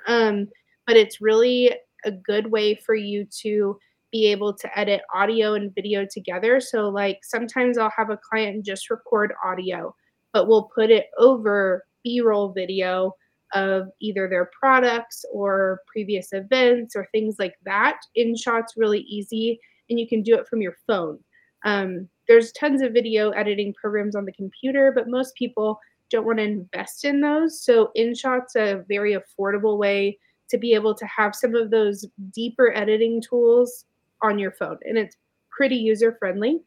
[0.07, 0.47] um,
[0.85, 1.73] but it's really
[2.05, 3.77] a good way for you to
[4.11, 6.59] be able to edit audio and video together.
[6.59, 9.93] So, like sometimes I'll have a client just record audio,
[10.37, 13.11] but we'll put it over B roll video
[13.55, 17.97] of either their products or previous events or things like that.
[18.15, 21.17] InShot's really easy and you can do it from your phone.
[21.65, 25.79] Um, there's tons of video editing programs on the computer, but most people
[26.11, 27.63] don't want to invest in those.
[27.63, 30.19] So InShot's a very affordable way
[30.51, 33.85] to be able to have some of those deeper editing tools
[34.21, 35.17] on your phone, and it's
[35.49, 36.61] pretty user friendly.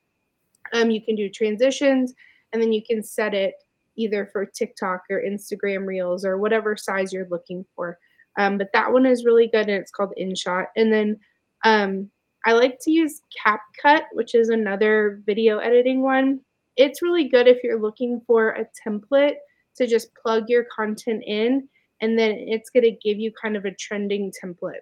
[0.72, 2.14] Um, you can do transitions,
[2.52, 3.54] and then you can set it
[3.96, 7.98] either for TikTok or Instagram Reels or whatever size you're looking for.
[8.38, 10.66] Um, but that one is really good, and it's called InShot.
[10.76, 11.18] And then
[11.64, 12.10] um,
[12.46, 16.40] I like to use CapCut, which is another video editing one.
[16.76, 19.36] It's really good if you're looking for a template
[19.76, 21.68] to just plug your content in,
[22.00, 24.80] and then it's going to give you kind of a trending template.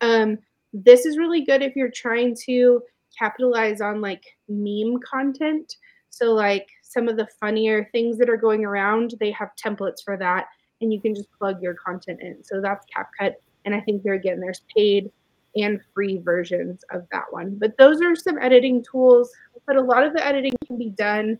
[0.00, 0.38] Um,
[0.72, 2.82] this is really good if you're trying to
[3.18, 5.76] capitalize on like meme content.
[6.16, 10.16] So, like some of the funnier things that are going around, they have templates for
[10.16, 10.46] that,
[10.80, 12.42] and you can just plug your content in.
[12.42, 13.34] So, that's CapCut.
[13.66, 15.10] And I think there again, there's paid
[15.56, 17.56] and free versions of that one.
[17.58, 19.30] But those are some editing tools.
[19.66, 21.38] But a lot of the editing can be done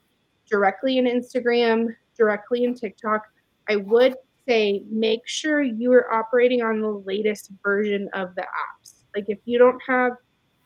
[0.51, 3.23] directly in Instagram, directly in TikTok.
[3.69, 4.15] I would
[4.47, 9.03] say make sure you are operating on the latest version of the apps.
[9.15, 10.13] Like if you don't have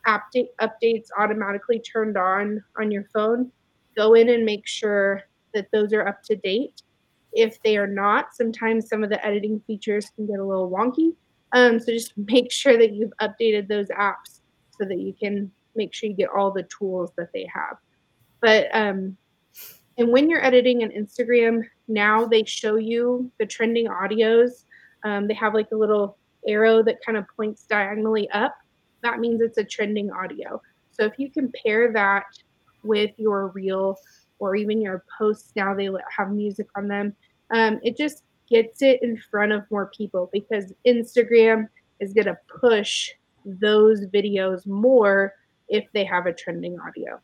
[0.06, 3.50] update updates automatically turned on on your phone,
[3.96, 5.22] go in and make sure
[5.54, 6.82] that those are up to date.
[7.32, 11.14] If they are not, sometimes some of the editing features can get a little wonky.
[11.52, 14.40] Um, so just make sure that you've updated those apps
[14.78, 17.76] so that you can make sure you get all the tools that they have.
[18.40, 19.16] But um,
[19.98, 24.64] and when you're editing an Instagram, now they show you the trending audios.
[25.04, 26.16] Um, they have like a little
[26.48, 28.56] arrow that kind of points diagonally up.
[29.02, 30.62] That means it's a trending audio.
[30.90, 32.24] So if you compare that
[32.82, 33.98] with your reel
[34.38, 37.14] or even your posts, now they have music on them.
[37.50, 41.68] Um, it just gets it in front of more people because Instagram
[42.00, 43.10] is going to push
[43.44, 45.34] those videos more
[45.68, 47.20] if they have a trending audio.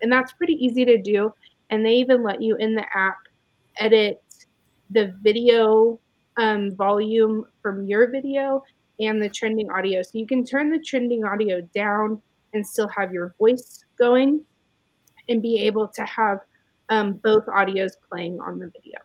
[0.00, 1.32] And that's pretty easy to do.
[1.70, 3.18] And they even let you in the app
[3.76, 4.22] edit
[4.90, 6.00] the video
[6.36, 8.62] um, volume from your video
[9.00, 10.02] and the trending audio.
[10.02, 12.22] So you can turn the trending audio down
[12.54, 14.44] and still have your voice going
[15.28, 16.40] and be able to have
[16.88, 18.98] um, both audios playing on the video.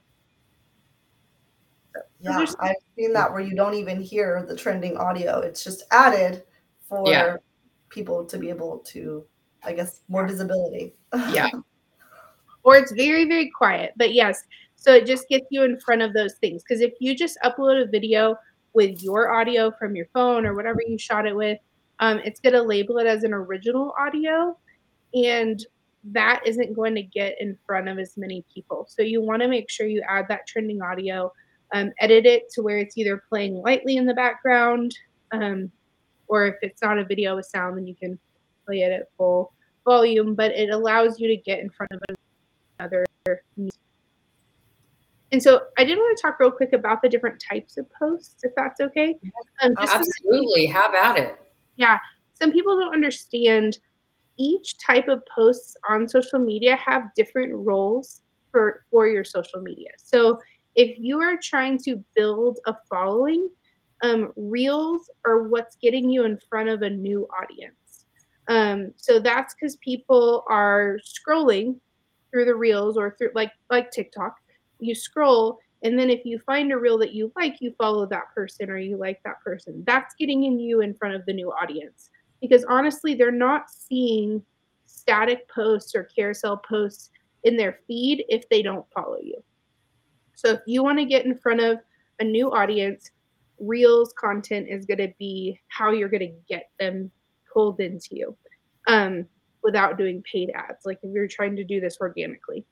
[2.21, 5.39] Yeah, I've seen that where you don't even hear the trending audio.
[5.39, 6.43] It's just added
[6.87, 7.35] for yeah.
[7.89, 9.25] people to be able to,
[9.63, 10.93] I guess, more visibility.
[11.31, 11.49] Yeah.
[12.63, 13.91] or it's very, very quiet.
[13.97, 14.43] But yes,
[14.75, 16.63] so it just gets you in front of those things.
[16.63, 18.37] Because if you just upload a video
[18.73, 21.59] with your audio from your phone or whatever you shot it with,
[21.99, 24.57] um, it's going to label it as an original audio.
[25.13, 25.63] And
[26.11, 28.85] that isn't going to get in front of as many people.
[28.89, 31.31] So you want to make sure you add that trending audio,
[31.73, 34.95] um, edit it to where it's either playing lightly in the background,
[35.31, 35.71] um,
[36.27, 38.19] or if it's not a video with sound, then you can
[38.65, 39.53] play it at full
[39.85, 40.35] volume.
[40.35, 42.01] But it allows you to get in front of
[42.79, 43.05] another.
[45.31, 48.43] And so I did want to talk real quick about the different types of posts,
[48.43, 49.17] if that's okay.
[49.61, 51.39] Um, Absolutely, have at it.
[51.75, 51.97] Yeah,
[52.33, 53.79] some people don't understand
[54.37, 59.89] each type of posts on social media have different roles for for your social media.
[59.97, 60.39] So
[60.75, 63.49] if you are trying to build a following,
[64.01, 68.05] um, reels are what's getting you in front of a new audience.
[68.47, 71.79] Um, so that's because people are scrolling
[72.31, 74.35] through the reels or through like like TikTok.
[74.79, 78.33] You scroll and then if you find a reel that you like, you follow that
[78.33, 79.83] person or you like that person.
[79.85, 82.09] That's getting in you in front of the new audience
[82.43, 84.43] because honestly, they're not seeing
[84.85, 87.09] static posts or carousel posts
[87.43, 89.41] in their feed if they don't follow you.
[90.35, 91.79] So if you want to get in front of
[92.19, 93.11] a new audience,
[93.59, 97.09] Reels content is going to be how you're going to get them
[97.51, 98.35] pulled into you
[98.87, 99.25] um,
[99.63, 102.65] without doing paid ads, like if you're trying to do this organically.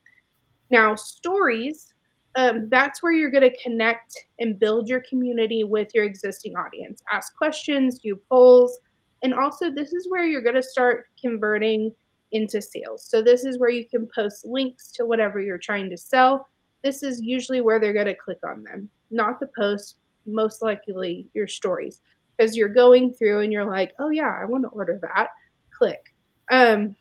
[0.69, 1.93] Now, stories,
[2.35, 7.01] um, that's where you're going to connect and build your community with your existing audience.
[7.09, 8.77] Ask questions, do polls,
[9.23, 11.93] and also, this is where you're going to start converting
[12.31, 13.05] into sales.
[13.05, 16.49] So, this is where you can post links to whatever you're trying to sell.
[16.83, 21.27] This is usually where they're going to click on them, not the post, most likely
[21.33, 22.01] your stories,
[22.35, 25.29] because you're going through and you're like, oh, yeah, I want to order that.
[25.71, 26.13] Click.
[26.51, 26.95] Um,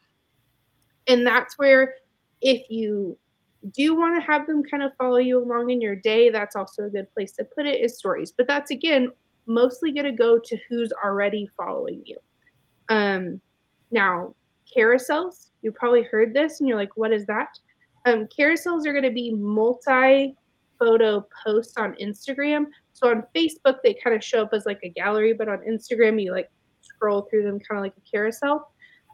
[1.08, 1.94] and that's where,
[2.42, 3.16] if you
[3.72, 6.84] do want to have them kind of follow you along in your day, that's also
[6.84, 8.32] a good place to put it is stories.
[8.32, 9.10] But that's again
[9.46, 12.16] mostly going to go to who's already following you.
[12.88, 13.40] Um,
[13.90, 14.34] now,
[14.76, 17.58] carousels, you probably heard this and you're like, what is that?
[18.06, 20.34] Um, carousels are going to be multi
[20.78, 22.66] photo posts on Instagram.
[22.92, 26.22] So on Facebook, they kind of show up as like a gallery, but on Instagram,
[26.22, 26.50] you like
[26.82, 28.72] scroll through them kind of like a carousel.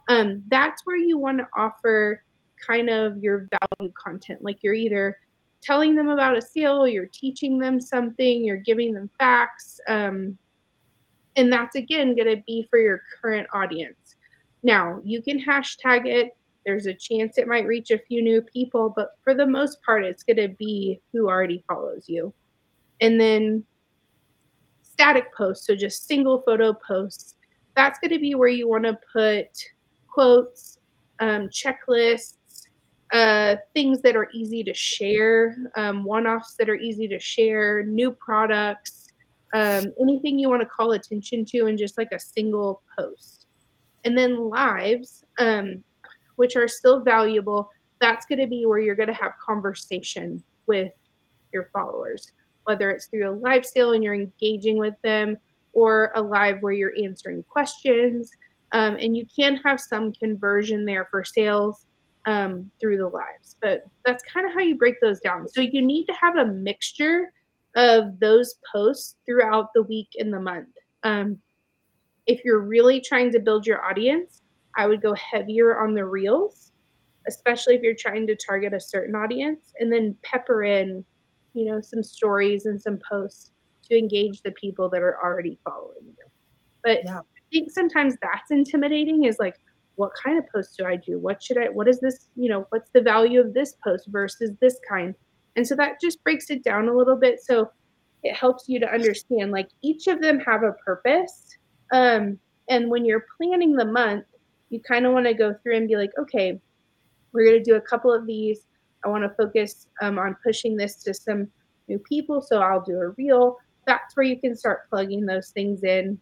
[0.08, 2.22] Um, that's where you want to offer
[2.64, 4.42] kind of your value content.
[4.42, 5.18] Like you're either
[5.66, 9.80] telling them about a sale, you're teaching them something, you're giving them facts.
[9.88, 10.38] Um,
[11.34, 14.16] and that's again going to be for your current audience.
[14.62, 16.36] Now, you can hashtag it.
[16.64, 20.04] There's a chance it might reach a few new people, but for the most part,
[20.04, 22.32] it's going to be who already follows you.
[23.00, 23.64] And then
[24.82, 27.34] static posts, so just single photo posts,
[27.76, 29.48] that's going to be where you want to put
[30.08, 30.78] quotes,
[31.20, 32.36] um, checklists,
[33.12, 37.84] uh, things that are easy to share, um, one offs that are easy to share,
[37.84, 39.12] new products,
[39.54, 43.46] um, anything you want to call attention to in just like a single post.
[44.04, 45.82] And then lives, um,
[46.36, 50.92] which are still valuable, that's going to be where you're going to have conversation with
[51.52, 52.32] your followers,
[52.64, 55.36] whether it's through a live sale and you're engaging with them
[55.72, 58.30] or a live where you're answering questions.
[58.72, 61.86] Um, and you can have some conversion there for sales
[62.26, 63.56] um, through the lives.
[63.62, 65.48] But that's kind of how you break those down.
[65.48, 67.32] So you need to have a mixture
[67.76, 70.68] of those posts throughout the week and the month.
[71.02, 71.38] Um,
[72.26, 74.42] if you're really trying to build your audience,
[74.76, 76.72] I would go heavier on the reels,
[77.28, 81.04] especially if you're trying to target a certain audience, and then pepper in,
[81.54, 83.52] you know, some stories and some posts
[83.88, 86.24] to engage the people that are already following you.
[86.82, 87.18] But yeah.
[87.18, 89.56] I think sometimes that's intimidating is like,
[89.96, 91.18] what kind of post do I do?
[91.18, 94.52] What should I, what is this, you know, what's the value of this post versus
[94.60, 95.14] this kind?
[95.56, 97.40] And so that just breaks it down a little bit.
[97.42, 97.70] So
[98.22, 101.56] it helps you to understand like each of them have a purpose.
[101.92, 102.38] Um,
[102.68, 104.24] and when you're planning the month,
[104.68, 106.60] you kind of want to go through and be like, okay,
[107.32, 108.66] we're going to do a couple of these.
[109.04, 111.48] I want to focus um, on pushing this to some
[111.88, 112.42] new people.
[112.42, 113.56] So I'll do a reel.
[113.86, 116.18] That's where you can start plugging those things in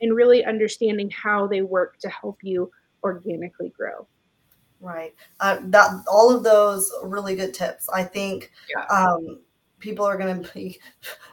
[0.00, 2.70] and really understanding how they work to help you
[3.06, 4.06] organically grow.
[4.80, 5.14] Right.
[5.40, 7.88] Uh, that all of those really good tips.
[7.88, 8.84] I think yeah.
[8.84, 9.40] um,
[9.78, 10.78] people are going to be.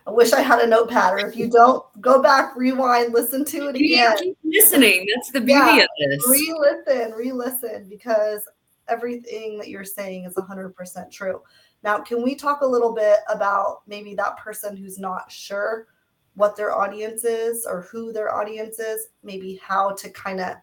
[0.07, 3.69] I wish I had a notepad, or if you don't, go back, rewind, listen to
[3.69, 4.17] it again.
[4.17, 5.07] keep listening.
[5.13, 5.83] That's the beauty yeah.
[5.83, 6.27] of this.
[6.29, 8.47] Re-listen, re-listen, because
[8.87, 11.41] everything that you're saying is 100% true.
[11.83, 15.87] Now, can we talk a little bit about maybe that person who's not sure
[16.35, 20.55] what their audience is or who their audience is, maybe how to kind of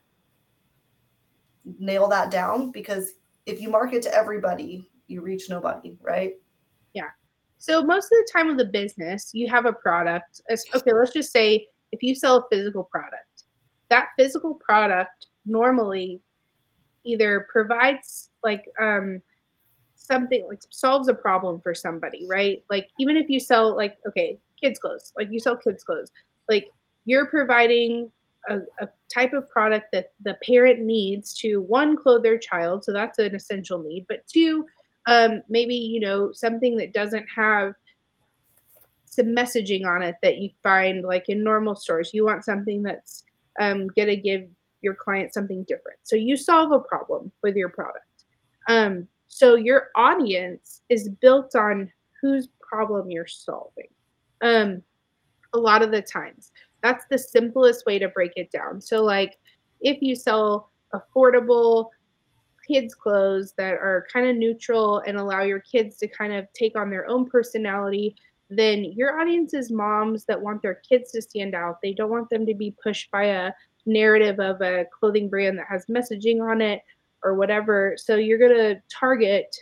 [1.78, 3.12] nail that down because
[3.46, 6.34] if you market to everybody, you reach nobody, right?
[6.94, 7.08] Yeah.
[7.58, 10.40] So most of the time with a business, you have a product.
[10.50, 13.44] Okay, let's just say if you sell a physical product,
[13.88, 16.20] that physical product normally
[17.04, 19.20] either provides like um
[19.94, 22.64] something like solves a problem for somebody, right?
[22.70, 26.10] Like even if you sell like okay, kids clothes, like you sell kids clothes,
[26.48, 26.68] like
[27.04, 28.10] you're providing
[28.48, 32.92] a, a, type of product that the parent needs to one clothe their child so
[32.92, 34.64] that's an essential need but two
[35.06, 37.74] um, maybe you know something that doesn't have
[39.10, 42.12] some messaging on it that you find like in normal stores.
[42.14, 43.24] You want something that's
[43.60, 44.48] um, to give
[44.82, 45.98] your client something different.
[46.04, 48.06] So you solve a problem with your product.
[48.68, 51.90] Um, so your audience is built on
[52.22, 53.88] whose problem you're solving.
[54.42, 54.82] Um,
[55.52, 58.80] a lot of the times that's the simplest way to break it down.
[58.80, 59.38] So like
[59.80, 61.90] if you sell affordable
[62.66, 66.76] kids clothes that are kind of neutral and allow your kids to kind of take
[66.76, 68.14] on their own personality
[68.50, 71.78] then your audience is moms that want their kids to stand out.
[71.80, 73.52] They don't want them to be pushed by a
[73.86, 76.82] narrative of a clothing brand that has messaging on it
[77.22, 77.94] or whatever.
[77.96, 79.56] So you're going to target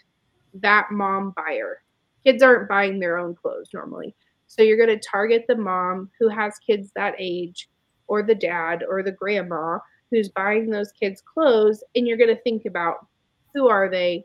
[0.54, 1.82] that mom buyer.
[2.24, 4.14] Kids aren't buying their own clothes normally
[4.49, 7.68] so you're going to target the mom who has kids that age
[8.09, 9.78] or the dad or the grandma
[10.11, 13.07] who's buying those kids clothes and you're going to think about
[13.55, 14.24] who are they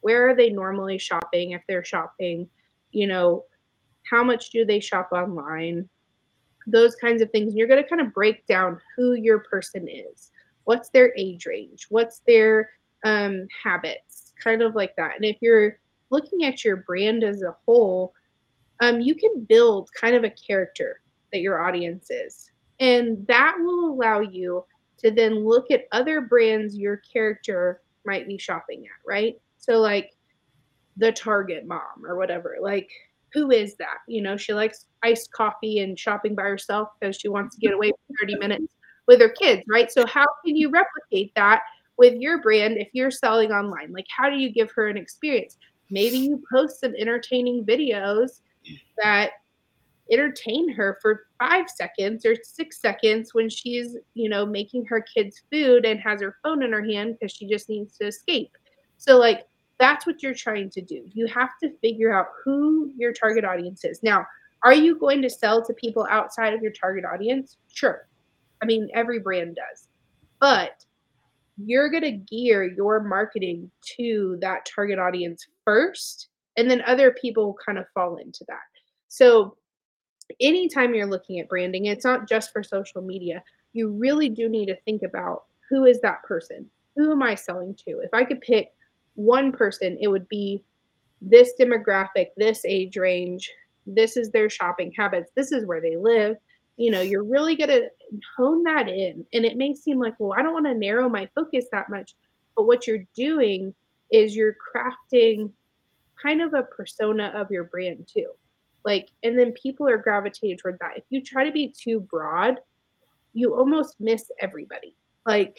[0.00, 2.48] where are they normally shopping if they're shopping
[2.90, 3.44] you know
[4.10, 5.88] how much do they shop online
[6.66, 7.48] those kinds of things.
[7.48, 10.30] And you're going to kind of break down who your person is.
[10.64, 11.86] What's their age range?
[11.88, 12.70] What's their
[13.04, 14.32] um, habits?
[14.42, 15.16] Kind of like that.
[15.16, 15.78] And if you're
[16.10, 18.14] looking at your brand as a whole
[18.80, 21.00] um, you can build kind of a character
[21.32, 22.50] that your audience is
[22.80, 24.64] and that will allow you
[24.98, 29.40] to then look at other brands your character might be shopping at, right?
[29.58, 30.12] So like
[30.96, 32.56] the Target mom or whatever.
[32.60, 32.90] Like
[33.32, 33.98] who is that?
[34.08, 37.74] You know, she likes iced coffee and shopping by herself because she wants to get
[37.74, 38.74] away for 30 minutes
[39.06, 39.90] with her kids, right?
[39.90, 41.62] So how can you replicate that
[41.96, 43.92] with your brand if you're selling online?
[43.92, 45.58] Like how do you give her an experience?
[45.90, 48.40] Maybe you post some entertaining videos
[49.02, 49.30] that
[50.10, 55.42] entertain her for five seconds or six seconds when she's, you know, making her kids
[55.50, 58.50] food and has her phone in her hand because she just needs to escape.
[58.96, 59.46] So, like,
[59.78, 61.04] that's what you're trying to do.
[61.12, 64.02] You have to figure out who your target audience is.
[64.02, 64.26] Now,
[64.62, 67.56] are you going to sell to people outside of your target audience?
[67.72, 68.06] Sure.
[68.62, 69.88] I mean, every brand does.
[70.38, 70.84] But
[71.56, 76.28] you're going to gear your marketing to that target audience first,
[76.60, 78.60] and then other people kind of fall into that.
[79.08, 79.56] So,
[80.40, 83.42] anytime you're looking at branding, it's not just for social media.
[83.72, 86.68] You really do need to think about who is that person?
[86.96, 88.00] Who am I selling to?
[88.00, 88.72] If I could pick
[89.14, 90.62] one person, it would be
[91.22, 93.50] this demographic, this age range,
[93.86, 96.36] this is their shopping habits, this is where they live.
[96.76, 97.88] You know, you're really going to
[98.36, 99.24] hone that in.
[99.32, 102.14] And it may seem like, well, I don't want to narrow my focus that much.
[102.54, 103.74] But what you're doing
[104.10, 105.52] is you're crafting
[106.22, 108.30] kind of a persona of your brand too.
[108.84, 110.96] Like and then people are gravitating toward that.
[110.96, 112.58] If you try to be too broad
[113.32, 114.94] you almost miss everybody.
[115.26, 115.58] Like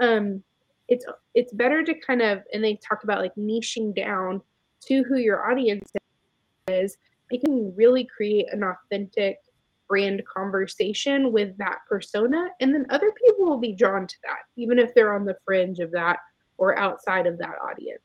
[0.00, 0.42] um
[0.88, 1.04] it's
[1.34, 4.42] it's better to kind of and they talk about like niching down
[4.86, 5.90] to who your audience
[6.68, 6.96] is.
[7.30, 9.38] It can really create an authentic
[9.88, 14.78] brand conversation with that persona and then other people will be drawn to that even
[14.78, 16.20] if they're on the fringe of that
[16.58, 18.00] or outside of that audience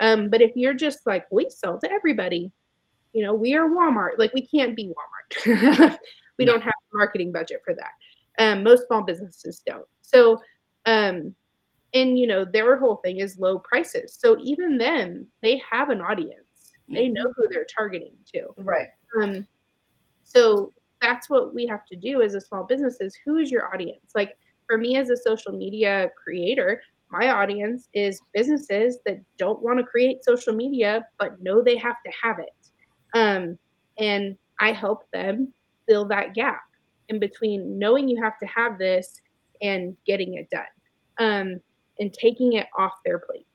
[0.00, 2.52] um, but if you're just like we sell to everybody
[3.12, 4.18] you know, we are Walmart.
[4.18, 5.98] Like we can't be Walmart.
[6.38, 7.92] we don't have a marketing budget for that.
[8.38, 9.86] Um, most small businesses don't.
[10.02, 10.40] So,
[10.86, 11.34] um,
[11.92, 14.16] and you know, their whole thing is low prices.
[14.18, 16.44] So even then, they have an audience.
[16.88, 17.42] They know mm-hmm.
[17.42, 18.48] who they're targeting to.
[18.58, 18.88] Right.
[19.20, 19.46] Um,
[20.24, 23.72] so that's what we have to do as a small business is who is your
[23.72, 24.12] audience?
[24.14, 24.36] Like
[24.66, 29.84] for me as a social media creator, my audience is businesses that don't want to
[29.84, 32.54] create social media but know they have to have it
[33.14, 33.58] um,
[33.98, 35.52] and I help them
[35.88, 36.60] fill that gap
[37.08, 39.20] in between knowing you have to have this
[39.62, 40.64] and getting it done
[41.18, 41.60] um,
[41.98, 43.46] and taking it off their plate.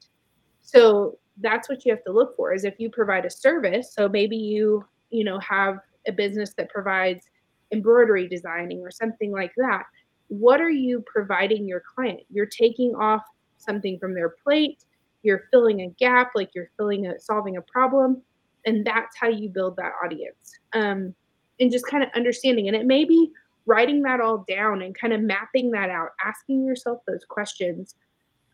[0.61, 3.93] So that's what you have to look for is if you provide a service.
[3.93, 5.77] So maybe you, you know, have
[6.07, 7.25] a business that provides
[7.71, 9.83] embroidery designing or something like that.
[10.27, 12.21] What are you providing your client?
[12.29, 13.23] You're taking off
[13.65, 14.83] something from their plate.
[15.23, 18.21] You're filling a gap, like you're filling a solving a problem
[18.65, 21.13] and that's how you build that audience um,
[21.59, 23.31] and just kind of understanding and it may be
[23.67, 27.93] writing that all down and kind of mapping that out asking yourself those questions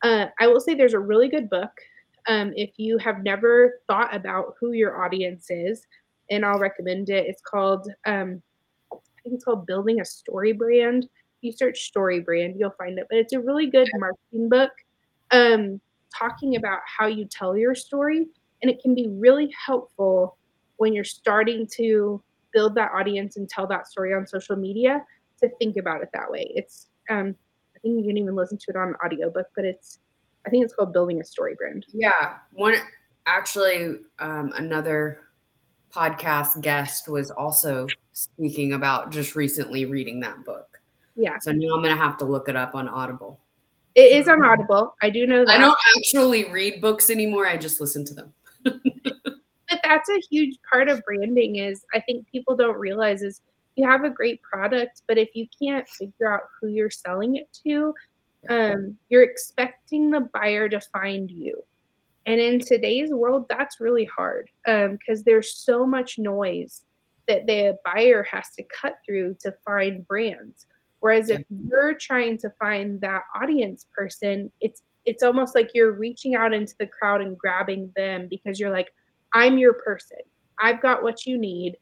[0.03, 1.72] uh, i will say there's a really good book
[2.28, 5.88] um, if you have never thought about who your audience is
[6.32, 7.28] and I'll recommend it.
[7.28, 8.41] It's called um,
[8.91, 11.07] I think it's called Building a Story Brand.
[11.41, 13.05] You search Story Brand, you'll find it.
[13.09, 14.72] But it's a really good marketing book,
[15.32, 15.80] um,
[16.14, 18.28] talking about how you tell your story,
[18.62, 20.38] and it can be really helpful
[20.78, 22.22] when you're starting to
[22.54, 25.04] build that audience and tell that story on social media
[25.42, 26.52] to think about it that way.
[26.56, 27.36] It's um,
[27.76, 30.00] I think you can even listen to it on audiobook, but it's
[30.46, 31.86] I think it's called Building a Story Brand.
[31.94, 32.38] Yeah.
[32.54, 32.76] One
[33.26, 35.20] actually um, another
[35.94, 40.80] podcast guest was also speaking about just recently reading that book.
[41.16, 41.38] Yeah.
[41.40, 43.40] So now I'm gonna have to look it up on Audible.
[43.96, 44.96] It is on Audible.
[45.02, 45.56] I do know that.
[45.56, 47.48] I don't actually read books anymore.
[47.48, 48.34] I just listen to them.
[48.64, 53.42] but that's a huge part of branding is I think people don't realize is
[53.76, 57.50] you have a great product, but if you can't figure out who you're selling it
[57.66, 57.94] to,
[58.50, 61.64] um, you're expecting the buyer to find you.
[62.26, 66.84] And in today's world, that's really hard because um, there's so much noise
[67.28, 70.66] that the buyer has to cut through to find brands.
[71.02, 76.36] Whereas if you're trying to find that audience person, it's it's almost like you're reaching
[76.36, 78.93] out into the crowd and grabbing them because you're like,
[79.34, 80.20] I'm your person.
[80.60, 81.76] I've got what you need.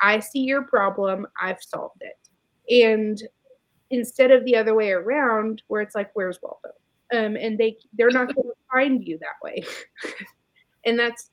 [0.00, 1.26] I see your problem.
[1.40, 2.86] I've solved it.
[2.86, 3.20] And
[3.90, 6.70] instead of the other way around, where it's like, where's Waldo?
[7.12, 9.64] Um, and they they're not going to find you that way.
[10.86, 11.30] and that's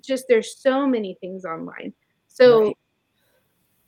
[0.00, 1.92] just there's so many things online.
[2.26, 2.76] So right.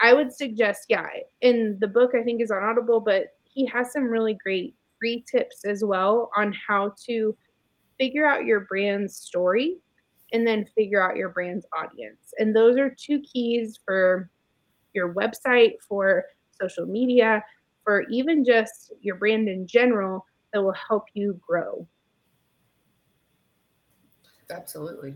[0.01, 1.07] I would suggest, yeah,
[1.41, 5.25] in the book I think is on Audible, but he has some really great free
[5.31, 7.37] tips as well on how to
[7.99, 9.79] figure out your brand's story
[10.33, 12.35] and then figure out your brand's audience.
[12.39, 14.31] And those are two keys for
[14.93, 16.25] your website, for
[16.61, 17.43] social media,
[17.85, 21.87] for even just your brand in general that will help you grow.
[24.51, 25.15] Absolutely.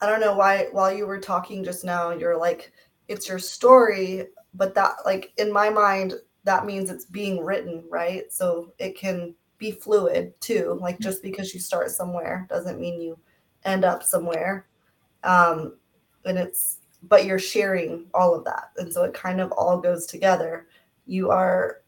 [0.00, 2.72] I don't know why while you were talking just now, you're like,
[3.08, 8.32] it's your story, but that like in my mind, that means it's being written, right?
[8.32, 10.78] So it can be fluid too.
[10.80, 13.18] Like just because you start somewhere doesn't mean you
[13.64, 14.66] end up somewhere.
[15.24, 15.76] Um,
[16.24, 18.70] and it's but you're sharing all of that.
[18.76, 20.66] And so it kind of all goes together
[21.08, 21.80] you are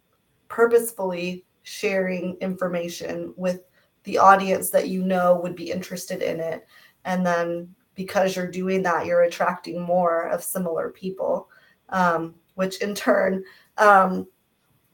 [0.49, 3.61] purposefully sharing information with
[4.05, 6.67] the audience that you know would be interested in it
[7.05, 11.49] and then because you're doing that you're attracting more of similar people
[11.91, 13.43] um, which in turn
[13.79, 14.27] um,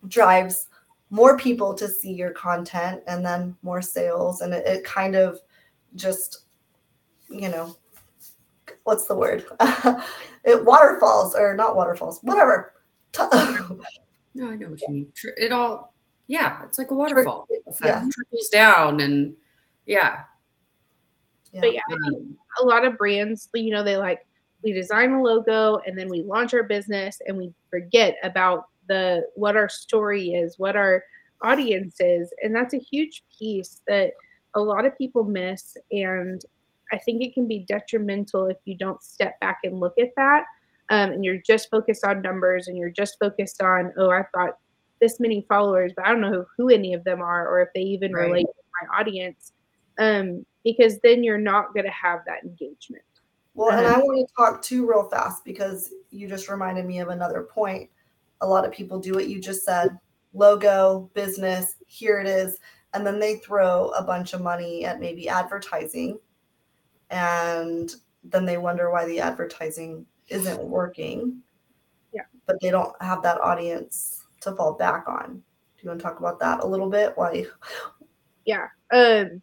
[0.09, 0.68] drives
[1.11, 5.38] more people to see your content and then more sales and it, it kind of
[5.94, 6.44] just
[7.30, 7.76] you know
[8.84, 9.44] what's the word
[10.44, 12.72] it waterfalls or not waterfalls whatever
[14.36, 15.12] No, I know what you mean.
[15.38, 15.94] It all,
[16.26, 17.48] yeah, it's like a waterfall.
[17.82, 18.07] Yeah.
[18.12, 19.34] trickles down, and
[19.86, 20.24] yeah.
[21.62, 21.80] Yeah.
[21.88, 24.26] But yeah, um, a lot of brands, you know, they like
[24.62, 29.26] we design a logo and then we launch our business and we forget about the
[29.34, 31.04] what our story is, what our
[31.42, 34.12] audience is, and that's a huge piece that
[34.54, 35.76] a lot of people miss.
[35.92, 36.42] And
[36.92, 40.44] I think it can be detrimental if you don't step back and look at that
[40.90, 44.59] um, and you're just focused on numbers and you're just focused on oh i've got
[45.00, 47.68] this many followers but i don't know who, who any of them are or if
[47.74, 48.26] they even right.
[48.26, 49.52] relate to my audience
[49.98, 53.02] um, because then you're not going to have that engagement
[53.54, 57.08] well and i want to talk too real fast because you just reminded me of
[57.08, 57.88] another point
[58.42, 59.98] a lot of people do what you just said
[60.34, 62.58] logo business here it is
[62.92, 66.18] and then they throw a bunch of money at maybe advertising
[67.10, 67.94] and
[68.24, 71.38] then they wonder why the advertising isn't working.
[72.12, 72.22] Yeah.
[72.46, 75.34] But they don't have that audience to fall back on.
[75.34, 77.12] Do you want to talk about that a little bit?
[77.16, 77.46] Why?
[78.44, 78.68] Yeah.
[78.92, 79.42] Um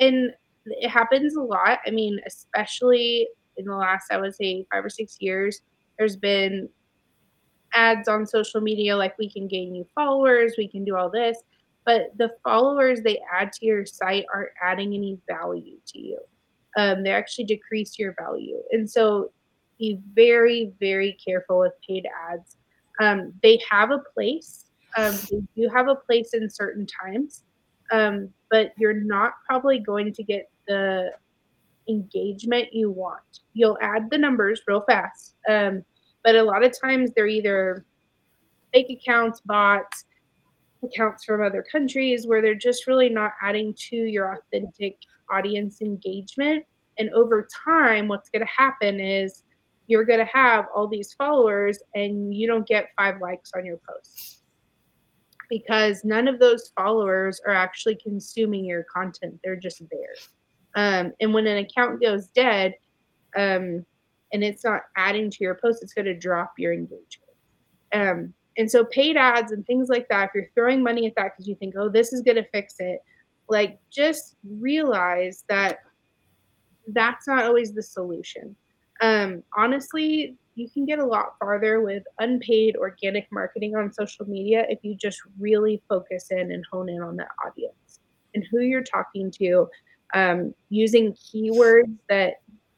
[0.00, 0.34] and
[0.66, 1.78] it happens a lot.
[1.86, 5.60] I mean, especially in the last I would say 5 or 6 years,
[5.98, 6.68] there's been
[7.74, 11.38] ads on social media like we can gain new followers, we can do all this,
[11.84, 16.18] but the followers they add to your site aren't adding any value to you.
[16.76, 18.58] Um, they actually decrease your value.
[18.70, 19.32] And so
[19.78, 22.56] be very, very careful with paid ads.
[23.00, 24.66] Um, they have a place.
[24.96, 27.44] Um, they do have a place in certain times,
[27.90, 31.10] um, but you're not probably going to get the
[31.88, 33.40] engagement you want.
[33.54, 35.84] You'll add the numbers real fast, um,
[36.24, 37.84] but a lot of times they're either
[38.72, 40.04] fake accounts, bots,
[40.82, 44.96] accounts from other countries where they're just really not adding to your authentic
[45.30, 46.64] audience engagement.
[46.98, 49.42] And over time, what's going to happen is
[49.86, 53.78] you're going to have all these followers and you don't get five likes on your
[53.78, 54.39] post
[55.50, 59.38] because none of those followers are actually consuming your content.
[59.44, 60.14] They're just there.
[60.76, 62.74] Um, and when an account goes dead,
[63.36, 63.84] um,
[64.32, 67.32] and it's not adding to your post, it's going to drop your engagement.
[67.92, 71.32] Um, and so paid ads and things like that, if you're throwing money at that
[71.32, 73.00] because you think, oh, this is going to fix it,
[73.48, 75.80] like just realize that
[76.88, 78.54] that's not always the solution.
[79.00, 84.66] Um, honestly, you can get a lot farther with unpaid organic marketing on social media
[84.68, 88.00] if you just really focus in and hone in on that audience
[88.34, 89.68] and who you're talking to,
[90.14, 92.34] um, using keywords that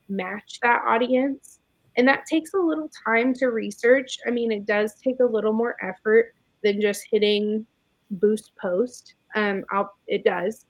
[0.09, 1.59] match that audience.
[1.97, 4.19] And that takes a little time to research.
[4.27, 7.67] I mean, it does take a little more effort than just hitting
[8.13, 9.15] boost post.
[9.35, 10.67] Um, I'll, it does,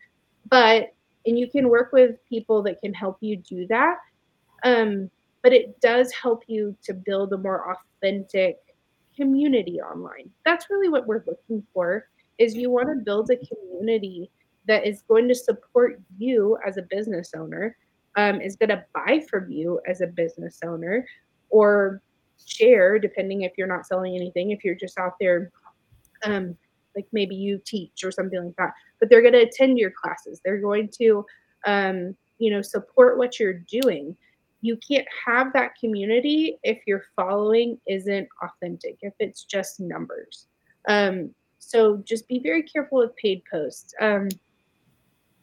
[0.49, 0.95] but
[1.27, 3.99] and you can work with people that can help you do that.
[4.65, 5.11] Um,
[5.43, 8.59] but it does help you to build a more authentic
[9.17, 10.31] community online.
[10.45, 12.09] That's really what we're looking for.
[12.39, 14.31] Is you want to build a community
[14.67, 17.77] that is going to support you as a business owner,
[18.17, 21.07] um, is going to buy from you as a business owner,
[21.51, 22.01] or
[22.45, 25.51] share, depending if you're not selling anything, if you're just out there,
[26.25, 26.57] um,
[26.97, 28.73] like maybe you teach or something like that.
[29.01, 30.41] But they're going to attend your classes.
[30.45, 31.25] They're going to,
[31.67, 34.17] um, you know, support what you're doing.
[34.63, 40.47] You can't have that community if your following isn't authentic, if it's just numbers.
[40.89, 43.95] Um, so just be very careful with paid posts.
[44.01, 44.29] Um,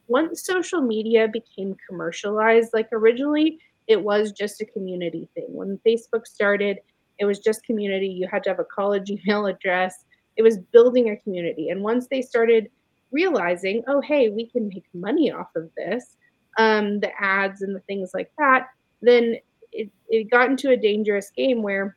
[0.08, 5.46] once social media became commercialized, like originally it was just a community thing.
[5.48, 6.78] When Facebook started,
[7.18, 8.08] it was just community.
[8.08, 10.04] You had to have a college email address.
[10.36, 11.68] It was building a community.
[11.68, 12.70] And once they started
[13.12, 16.16] realizing, oh, hey, we can make money off of this,
[16.58, 18.68] um, the ads and the things like that,
[19.02, 19.36] then
[19.72, 21.96] it, it got into a dangerous game where,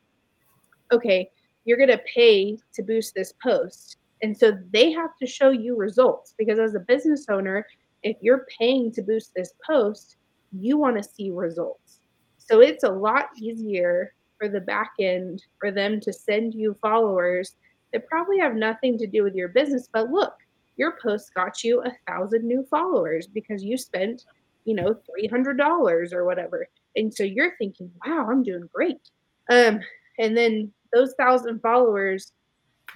[0.91, 1.29] okay,
[1.65, 3.97] you're going to pay to boost this post.
[4.21, 7.65] And so they have to show you results because as a business owner,
[8.03, 10.17] if you're paying to boost this post,
[10.51, 11.99] you want to see results.
[12.37, 17.55] So it's a lot easier for the back end for them to send you followers
[17.91, 19.87] that probably have nothing to do with your business.
[19.91, 20.35] But look,
[20.75, 24.25] your post got you a thousand new followers because you spent,
[24.65, 26.67] you know, $300 or whatever.
[26.95, 29.09] And so you're thinking, wow, I'm doing great.
[29.49, 29.79] Um,
[30.19, 32.33] and then those thousand followers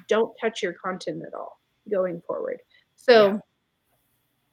[0.07, 2.59] don't touch your content at all going forward.
[2.95, 3.37] So yeah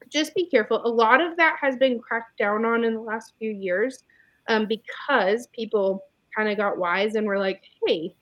[0.09, 0.81] just be careful.
[0.85, 4.03] A lot of that has been cracked down on in the last few years
[4.47, 6.03] um, because people
[6.35, 8.13] kind of got wise and were like, hey,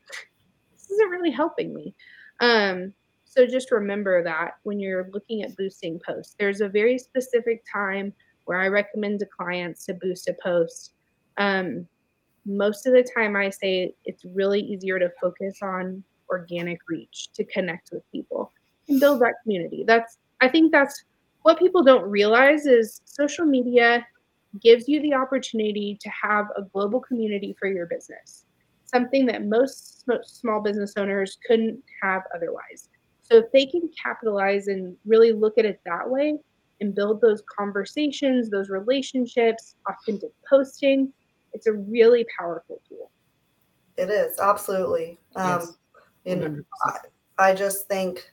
[0.71, 1.93] this isn't really helping me.
[2.39, 2.93] Um,
[3.25, 8.13] so just remember that when you're looking at boosting posts, there's a very specific time
[8.45, 10.92] where I recommend to clients to boost a post.
[11.37, 11.87] Um,
[12.45, 17.43] most of the time, I say it's really easier to focus on organic reach to
[17.45, 18.51] connect with people
[18.87, 19.83] and build that community.
[19.85, 21.03] That's I think that's
[21.43, 24.05] what people don't realize is social media
[24.61, 28.45] gives you the opportunity to have a global community for your business,
[28.85, 32.89] something that most small business owners couldn't have otherwise.
[33.23, 36.37] So if they can capitalize and really look at it that way
[36.81, 41.11] and build those conversations, those relationships, authentic posting,
[41.53, 43.11] it's a really powerful tool.
[43.97, 45.19] It is absolutely.
[45.35, 45.77] Um, yes.
[46.25, 46.97] And I,
[47.37, 48.29] I just think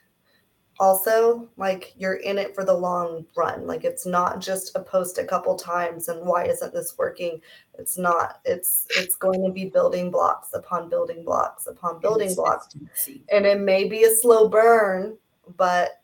[0.78, 3.66] also like you're in it for the long run.
[3.66, 7.40] Like it's not just a post a couple times and why isn't this working?
[7.78, 8.40] It's not.
[8.44, 12.68] It's it's going to be building blocks upon building blocks upon building blocks.
[13.30, 15.18] and it may be a slow burn
[15.56, 16.02] but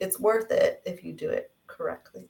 [0.00, 2.28] it's worth it if you do it correctly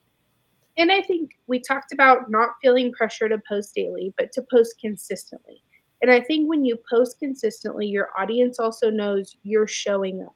[0.77, 4.75] and i think we talked about not feeling pressure to post daily but to post
[4.79, 5.63] consistently
[6.01, 10.35] and i think when you post consistently your audience also knows you're showing up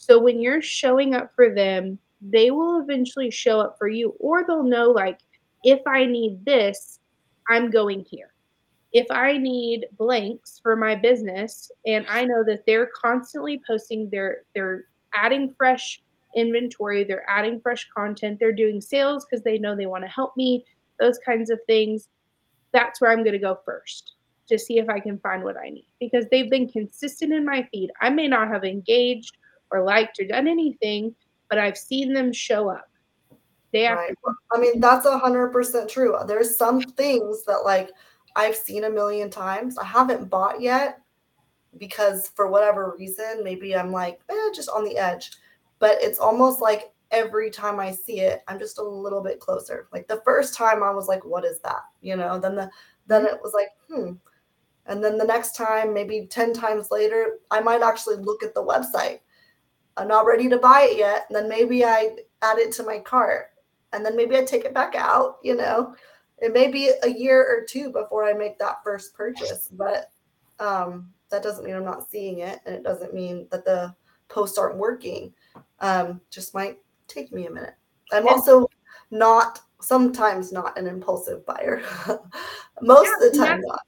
[0.00, 4.44] so when you're showing up for them, they will eventually show up for you, or
[4.46, 5.20] they'll know, like,
[5.62, 7.00] if I need this,
[7.50, 8.32] I'm going here.
[8.94, 14.44] If I need blanks for my business and I know that they're constantly posting their
[14.54, 16.02] they're adding fresh
[16.36, 20.36] inventory, they're adding fresh content, they're doing sales because they know they want to help
[20.36, 20.64] me,
[20.98, 22.08] those kinds of things,
[22.72, 24.14] that's where I'm going to go first
[24.48, 27.66] to see if I can find what I need because they've been consistent in my
[27.70, 27.90] feed.
[28.00, 29.36] I may not have engaged
[29.70, 31.14] or liked or done anything,
[31.48, 32.88] but I've seen them show up.
[33.72, 34.14] They right.
[34.52, 36.16] I mean, that's a hundred percent true.
[36.26, 37.90] There's some things that like
[38.34, 39.78] I've seen a million times.
[39.78, 41.00] I haven't bought yet
[41.78, 45.30] because for whatever reason, maybe I'm like eh, just on the edge.
[45.80, 49.88] But it's almost like every time I see it, I'm just a little bit closer.
[49.92, 51.82] Like the first time I was like, what is that?
[52.00, 52.70] You know, then the
[53.08, 54.12] then it was like, hmm.
[54.86, 58.64] And then the next time, maybe 10 times later, I might actually look at the
[58.64, 59.20] website
[59.96, 61.26] I'm not ready to buy it yet.
[61.28, 63.48] And then maybe I add it to my cart
[63.92, 65.94] and then maybe I take it back out, you know.
[66.38, 70.10] it may be a year or two before I make that first purchase, but
[70.58, 73.94] um, that doesn't mean I'm not seeing it, and it doesn't mean that the
[74.28, 75.34] posts aren't working.
[75.80, 77.74] Um, just might take me a minute.
[78.12, 78.68] I'm also
[79.10, 81.82] not sometimes not an impulsive buyer.
[82.82, 83.80] Most yeah, of the time, not.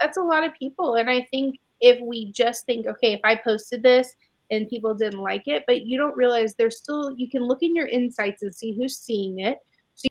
[0.00, 3.36] That's a lot of people, and I think if we just think, okay, if I
[3.36, 4.14] posted this
[4.50, 7.74] and people didn't like it, but you don't realize there's still you can look in
[7.74, 9.58] your insights and see who's seeing it.
[9.94, 10.08] So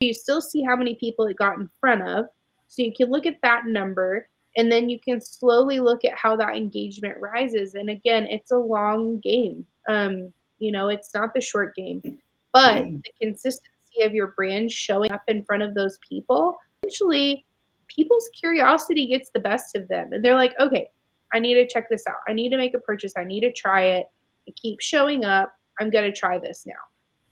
[0.00, 2.26] you still see how many people it got in front of.
[2.68, 6.36] So you can look at that number and then you can slowly look at how
[6.36, 7.74] that engagement rises.
[7.74, 9.64] And again, it's a long game.
[9.88, 12.18] Um, you know, it's not the short game,
[12.52, 13.02] but mm.
[13.02, 17.46] the consistency of your brand showing up in front of those people, eventually
[17.88, 20.12] people's curiosity gets the best of them.
[20.12, 20.88] And they're like, okay,
[21.32, 22.16] I need to check this out.
[22.28, 23.12] I need to make a purchase.
[23.16, 24.06] I need to try it.
[24.48, 25.52] I keep showing up.
[25.80, 26.74] I'm going to try this now.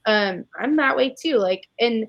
[0.05, 1.37] Um, I'm that way too.
[1.37, 2.07] Like, and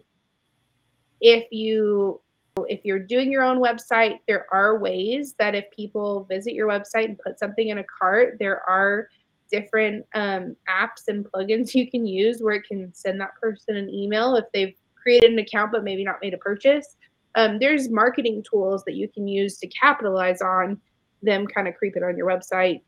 [1.21, 2.21] if you
[2.69, 7.07] if you're doing your own website, there are ways that if people visit your website
[7.07, 9.09] and put something in a cart, there are
[9.51, 13.91] different um, apps and plugins you can use where it can send that person an
[13.91, 16.97] email if they've created an account but maybe not made a purchase.
[17.35, 20.81] Um, there's marketing tools that you can use to capitalize on
[21.23, 22.83] them kind of creeping on your website,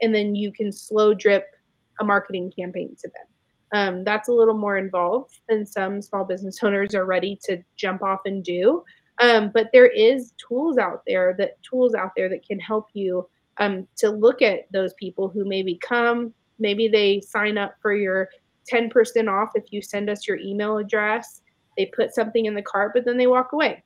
[0.00, 1.46] and then you can slow drip
[2.00, 3.26] a marketing campaign to them.
[3.74, 8.02] Um, that's a little more involved than some small business owners are ready to jump
[8.02, 8.84] off and do.
[9.20, 13.28] Um, but there is tools out there that tools out there that can help you
[13.58, 18.28] um, to look at those people who maybe come, maybe they sign up for your
[18.72, 18.90] 10%
[19.30, 21.42] off if you send us your email address.
[21.76, 23.82] They put something in the cart, but then they walk away.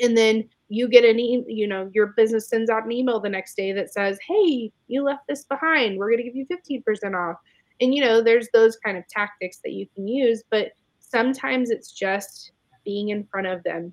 [0.00, 3.28] And then you get an e- you know your business sends out an email the
[3.28, 7.14] next day that says hey you left this behind we're going to give you 15%
[7.14, 7.36] off
[7.80, 11.92] and you know there's those kind of tactics that you can use but sometimes it's
[11.92, 12.52] just
[12.84, 13.92] being in front of them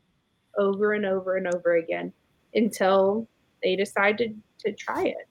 [0.58, 2.12] over and over and over again
[2.54, 3.28] until
[3.64, 5.28] they decide to, to try it.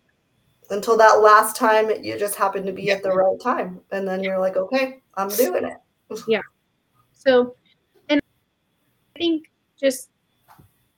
[0.71, 4.23] Until that last time you just happened to be at the right time and then
[4.23, 5.79] you're like okay i'm doing it.
[6.29, 6.43] yeah.
[7.13, 7.57] So
[8.09, 8.21] and
[9.17, 10.11] i think just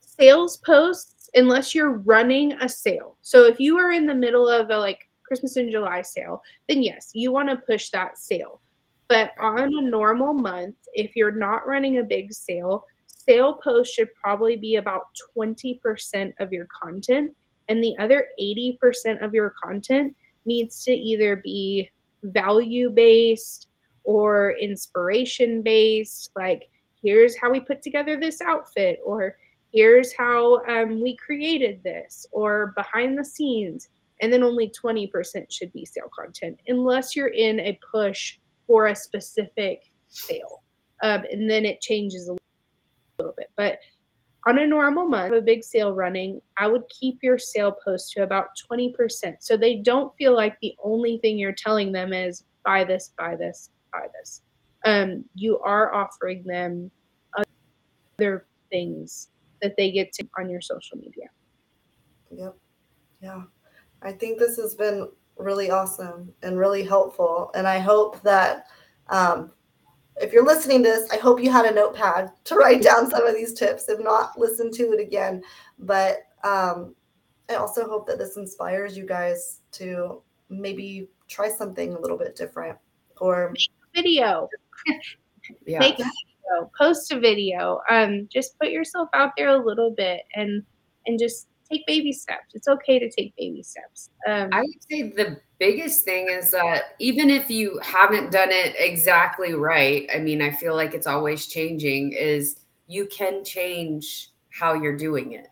[0.00, 3.16] sales posts unless you're running a sale.
[3.22, 6.82] So if you are in the middle of a like Christmas in July sale, then
[6.82, 8.60] yes, you want to push that sale.
[9.08, 12.84] But on a normal month, if you're not running a big sale,
[13.26, 15.06] sale posts should probably be about
[15.36, 17.32] 20% of your content.
[17.68, 20.14] And the other 80% of your content
[20.44, 21.90] needs to either be
[22.22, 23.68] value based
[24.04, 26.30] or inspiration based.
[26.36, 26.68] Like,
[27.02, 29.36] here's how we put together this outfit, or
[29.72, 33.88] here's how um, we created this or behind the scenes
[34.20, 35.10] and then only 20%
[35.50, 40.62] should be sale content unless you're in a push for a specific sale
[41.02, 42.36] um, and then it changes a
[43.56, 43.78] but
[44.46, 48.22] on a normal month a big sale running i would keep your sale post to
[48.22, 52.84] about 20% so they don't feel like the only thing you're telling them is buy
[52.84, 54.42] this buy this buy this
[54.84, 56.90] um, you are offering them
[58.18, 59.28] other things
[59.60, 61.26] that they get to on your social media.
[62.30, 62.56] Yep.
[63.20, 63.42] Yeah.
[64.02, 67.50] I think this has been really awesome and really helpful.
[67.54, 68.66] And I hope that
[69.08, 69.52] um,
[70.20, 73.26] if you're listening to this, I hope you had a notepad to write down some
[73.26, 73.88] of these tips.
[73.88, 75.42] If not, listen to it again.
[75.78, 76.94] But um,
[77.48, 82.36] I also hope that this inspires you guys to maybe try something a little bit
[82.36, 82.78] different
[83.20, 84.48] or Make video.
[85.66, 85.78] yeah.
[85.78, 87.80] Make a video, post a video.
[87.88, 90.62] Um, just put yourself out there a little bit and
[91.06, 92.54] and just take baby steps.
[92.54, 94.10] It's okay to take baby steps.
[94.26, 98.74] Um, I would say the biggest thing is that even if you haven't done it
[98.78, 102.12] exactly right, I mean, I feel like it's always changing.
[102.12, 105.48] Is you can change how you're doing it.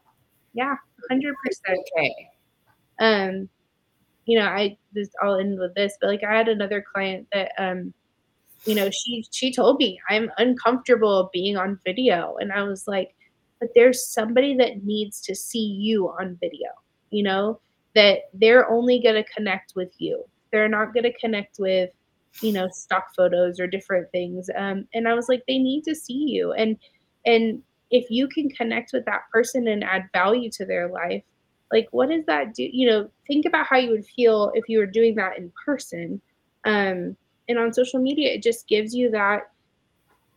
[0.53, 0.75] Yeah,
[1.09, 1.79] hundred percent.
[1.97, 2.15] Okay.
[2.99, 3.49] Um,
[4.27, 7.53] you know, I this I'll end with this, but like I had another client that
[7.59, 7.95] um
[8.67, 13.15] you know, she she told me I'm uncomfortable being on video, and I was like,
[13.61, 16.69] but there's somebody that needs to see you on video.
[17.11, 17.61] You know
[17.95, 20.25] that they're only going to connect with you.
[20.53, 21.91] They're not going to connect with
[22.41, 24.49] you know stock photos or different things.
[24.57, 26.77] Um, and I was like, they need to see you, and
[27.27, 31.23] and if you can connect with that person and add value to their life
[31.73, 34.79] like what does that do you know think about how you would feel if you
[34.79, 36.21] were doing that in person
[36.65, 37.17] um
[37.49, 39.50] and on social media it just gives you that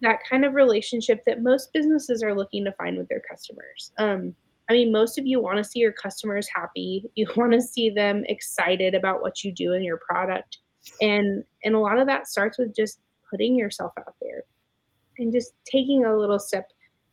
[0.03, 4.35] that kind of relationship that most businesses are looking to find with their customers um,
[4.69, 7.89] i mean most of you want to see your customers happy you want to see
[7.89, 10.59] them excited about what you do and your product
[11.01, 12.99] and and a lot of that starts with just
[13.29, 14.43] putting yourself out there
[15.17, 16.67] and just taking a little step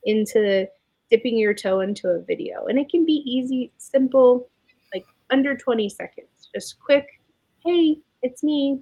[0.05, 0.67] into
[1.11, 2.67] dipping your toe into a video.
[2.67, 4.49] And it can be easy, simple,
[4.95, 6.29] like under 20 seconds.
[6.55, 7.21] Just quick,
[7.65, 8.81] hey, it's me.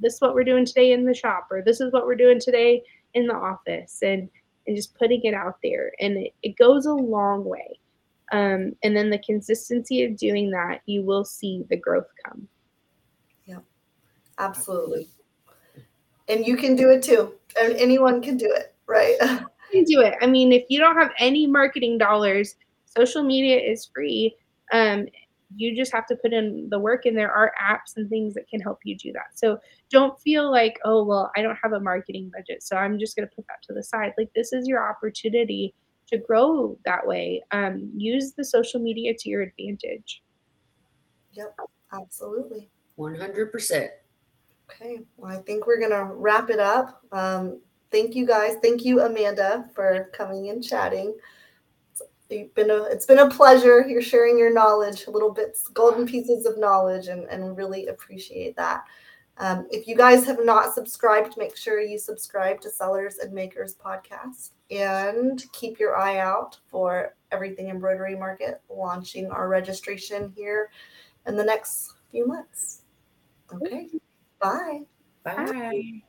[0.00, 2.40] This is what we're doing today in the shop, or this is what we're doing
[2.40, 2.82] today
[3.14, 3.98] in the office.
[4.02, 4.28] And
[4.68, 5.92] and just putting it out there.
[5.98, 7.80] And it, it goes a long way.
[8.30, 12.46] Um, and then the consistency of doing that, you will see the growth come.
[13.46, 13.60] Yeah,
[14.38, 15.08] absolutely.
[16.28, 17.32] And you can do it too.
[17.58, 19.16] And anyone can do it, right?
[19.70, 20.14] You can do it.
[20.22, 22.54] I mean, if you don't have any marketing dollars,
[22.86, 24.34] social media is free.
[24.72, 25.08] Um,
[25.56, 28.48] you just have to put in the work and there are apps and things that
[28.48, 29.28] can help you do that.
[29.34, 29.58] So
[29.90, 33.26] don't feel like oh well i don't have a marketing budget so i'm just going
[33.26, 34.12] to put that to the side.
[34.18, 35.74] Like this is your opportunity
[36.08, 37.42] to grow that way.
[37.50, 40.22] Um, use the social media to your advantage.
[41.32, 41.56] Yep
[41.92, 42.68] absolutely.
[42.98, 43.88] 100%
[44.70, 47.02] okay well i think we're going to wrap it up.
[47.12, 48.56] Um, thank you guys.
[48.62, 51.14] Thank you amanda for coming and chatting
[52.30, 53.86] You've been a, it's been a pleasure.
[53.88, 58.84] You're sharing your knowledge, little bits, golden pieces of knowledge, and, and really appreciate that.
[59.38, 63.76] Um, if you guys have not subscribed, make sure you subscribe to Sellers and Makers
[63.76, 70.70] podcast and keep your eye out for everything embroidery market launching our registration here
[71.26, 72.82] in the next few months.
[73.54, 73.88] Okay.
[74.40, 74.80] Bye.
[75.22, 75.34] Bye.
[75.46, 76.02] Bye.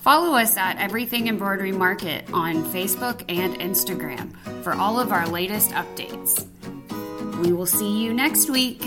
[0.00, 5.72] Follow us at Everything Embroidery Market on Facebook and Instagram for all of our latest
[5.72, 6.46] updates.
[7.44, 8.82] We will see you next week.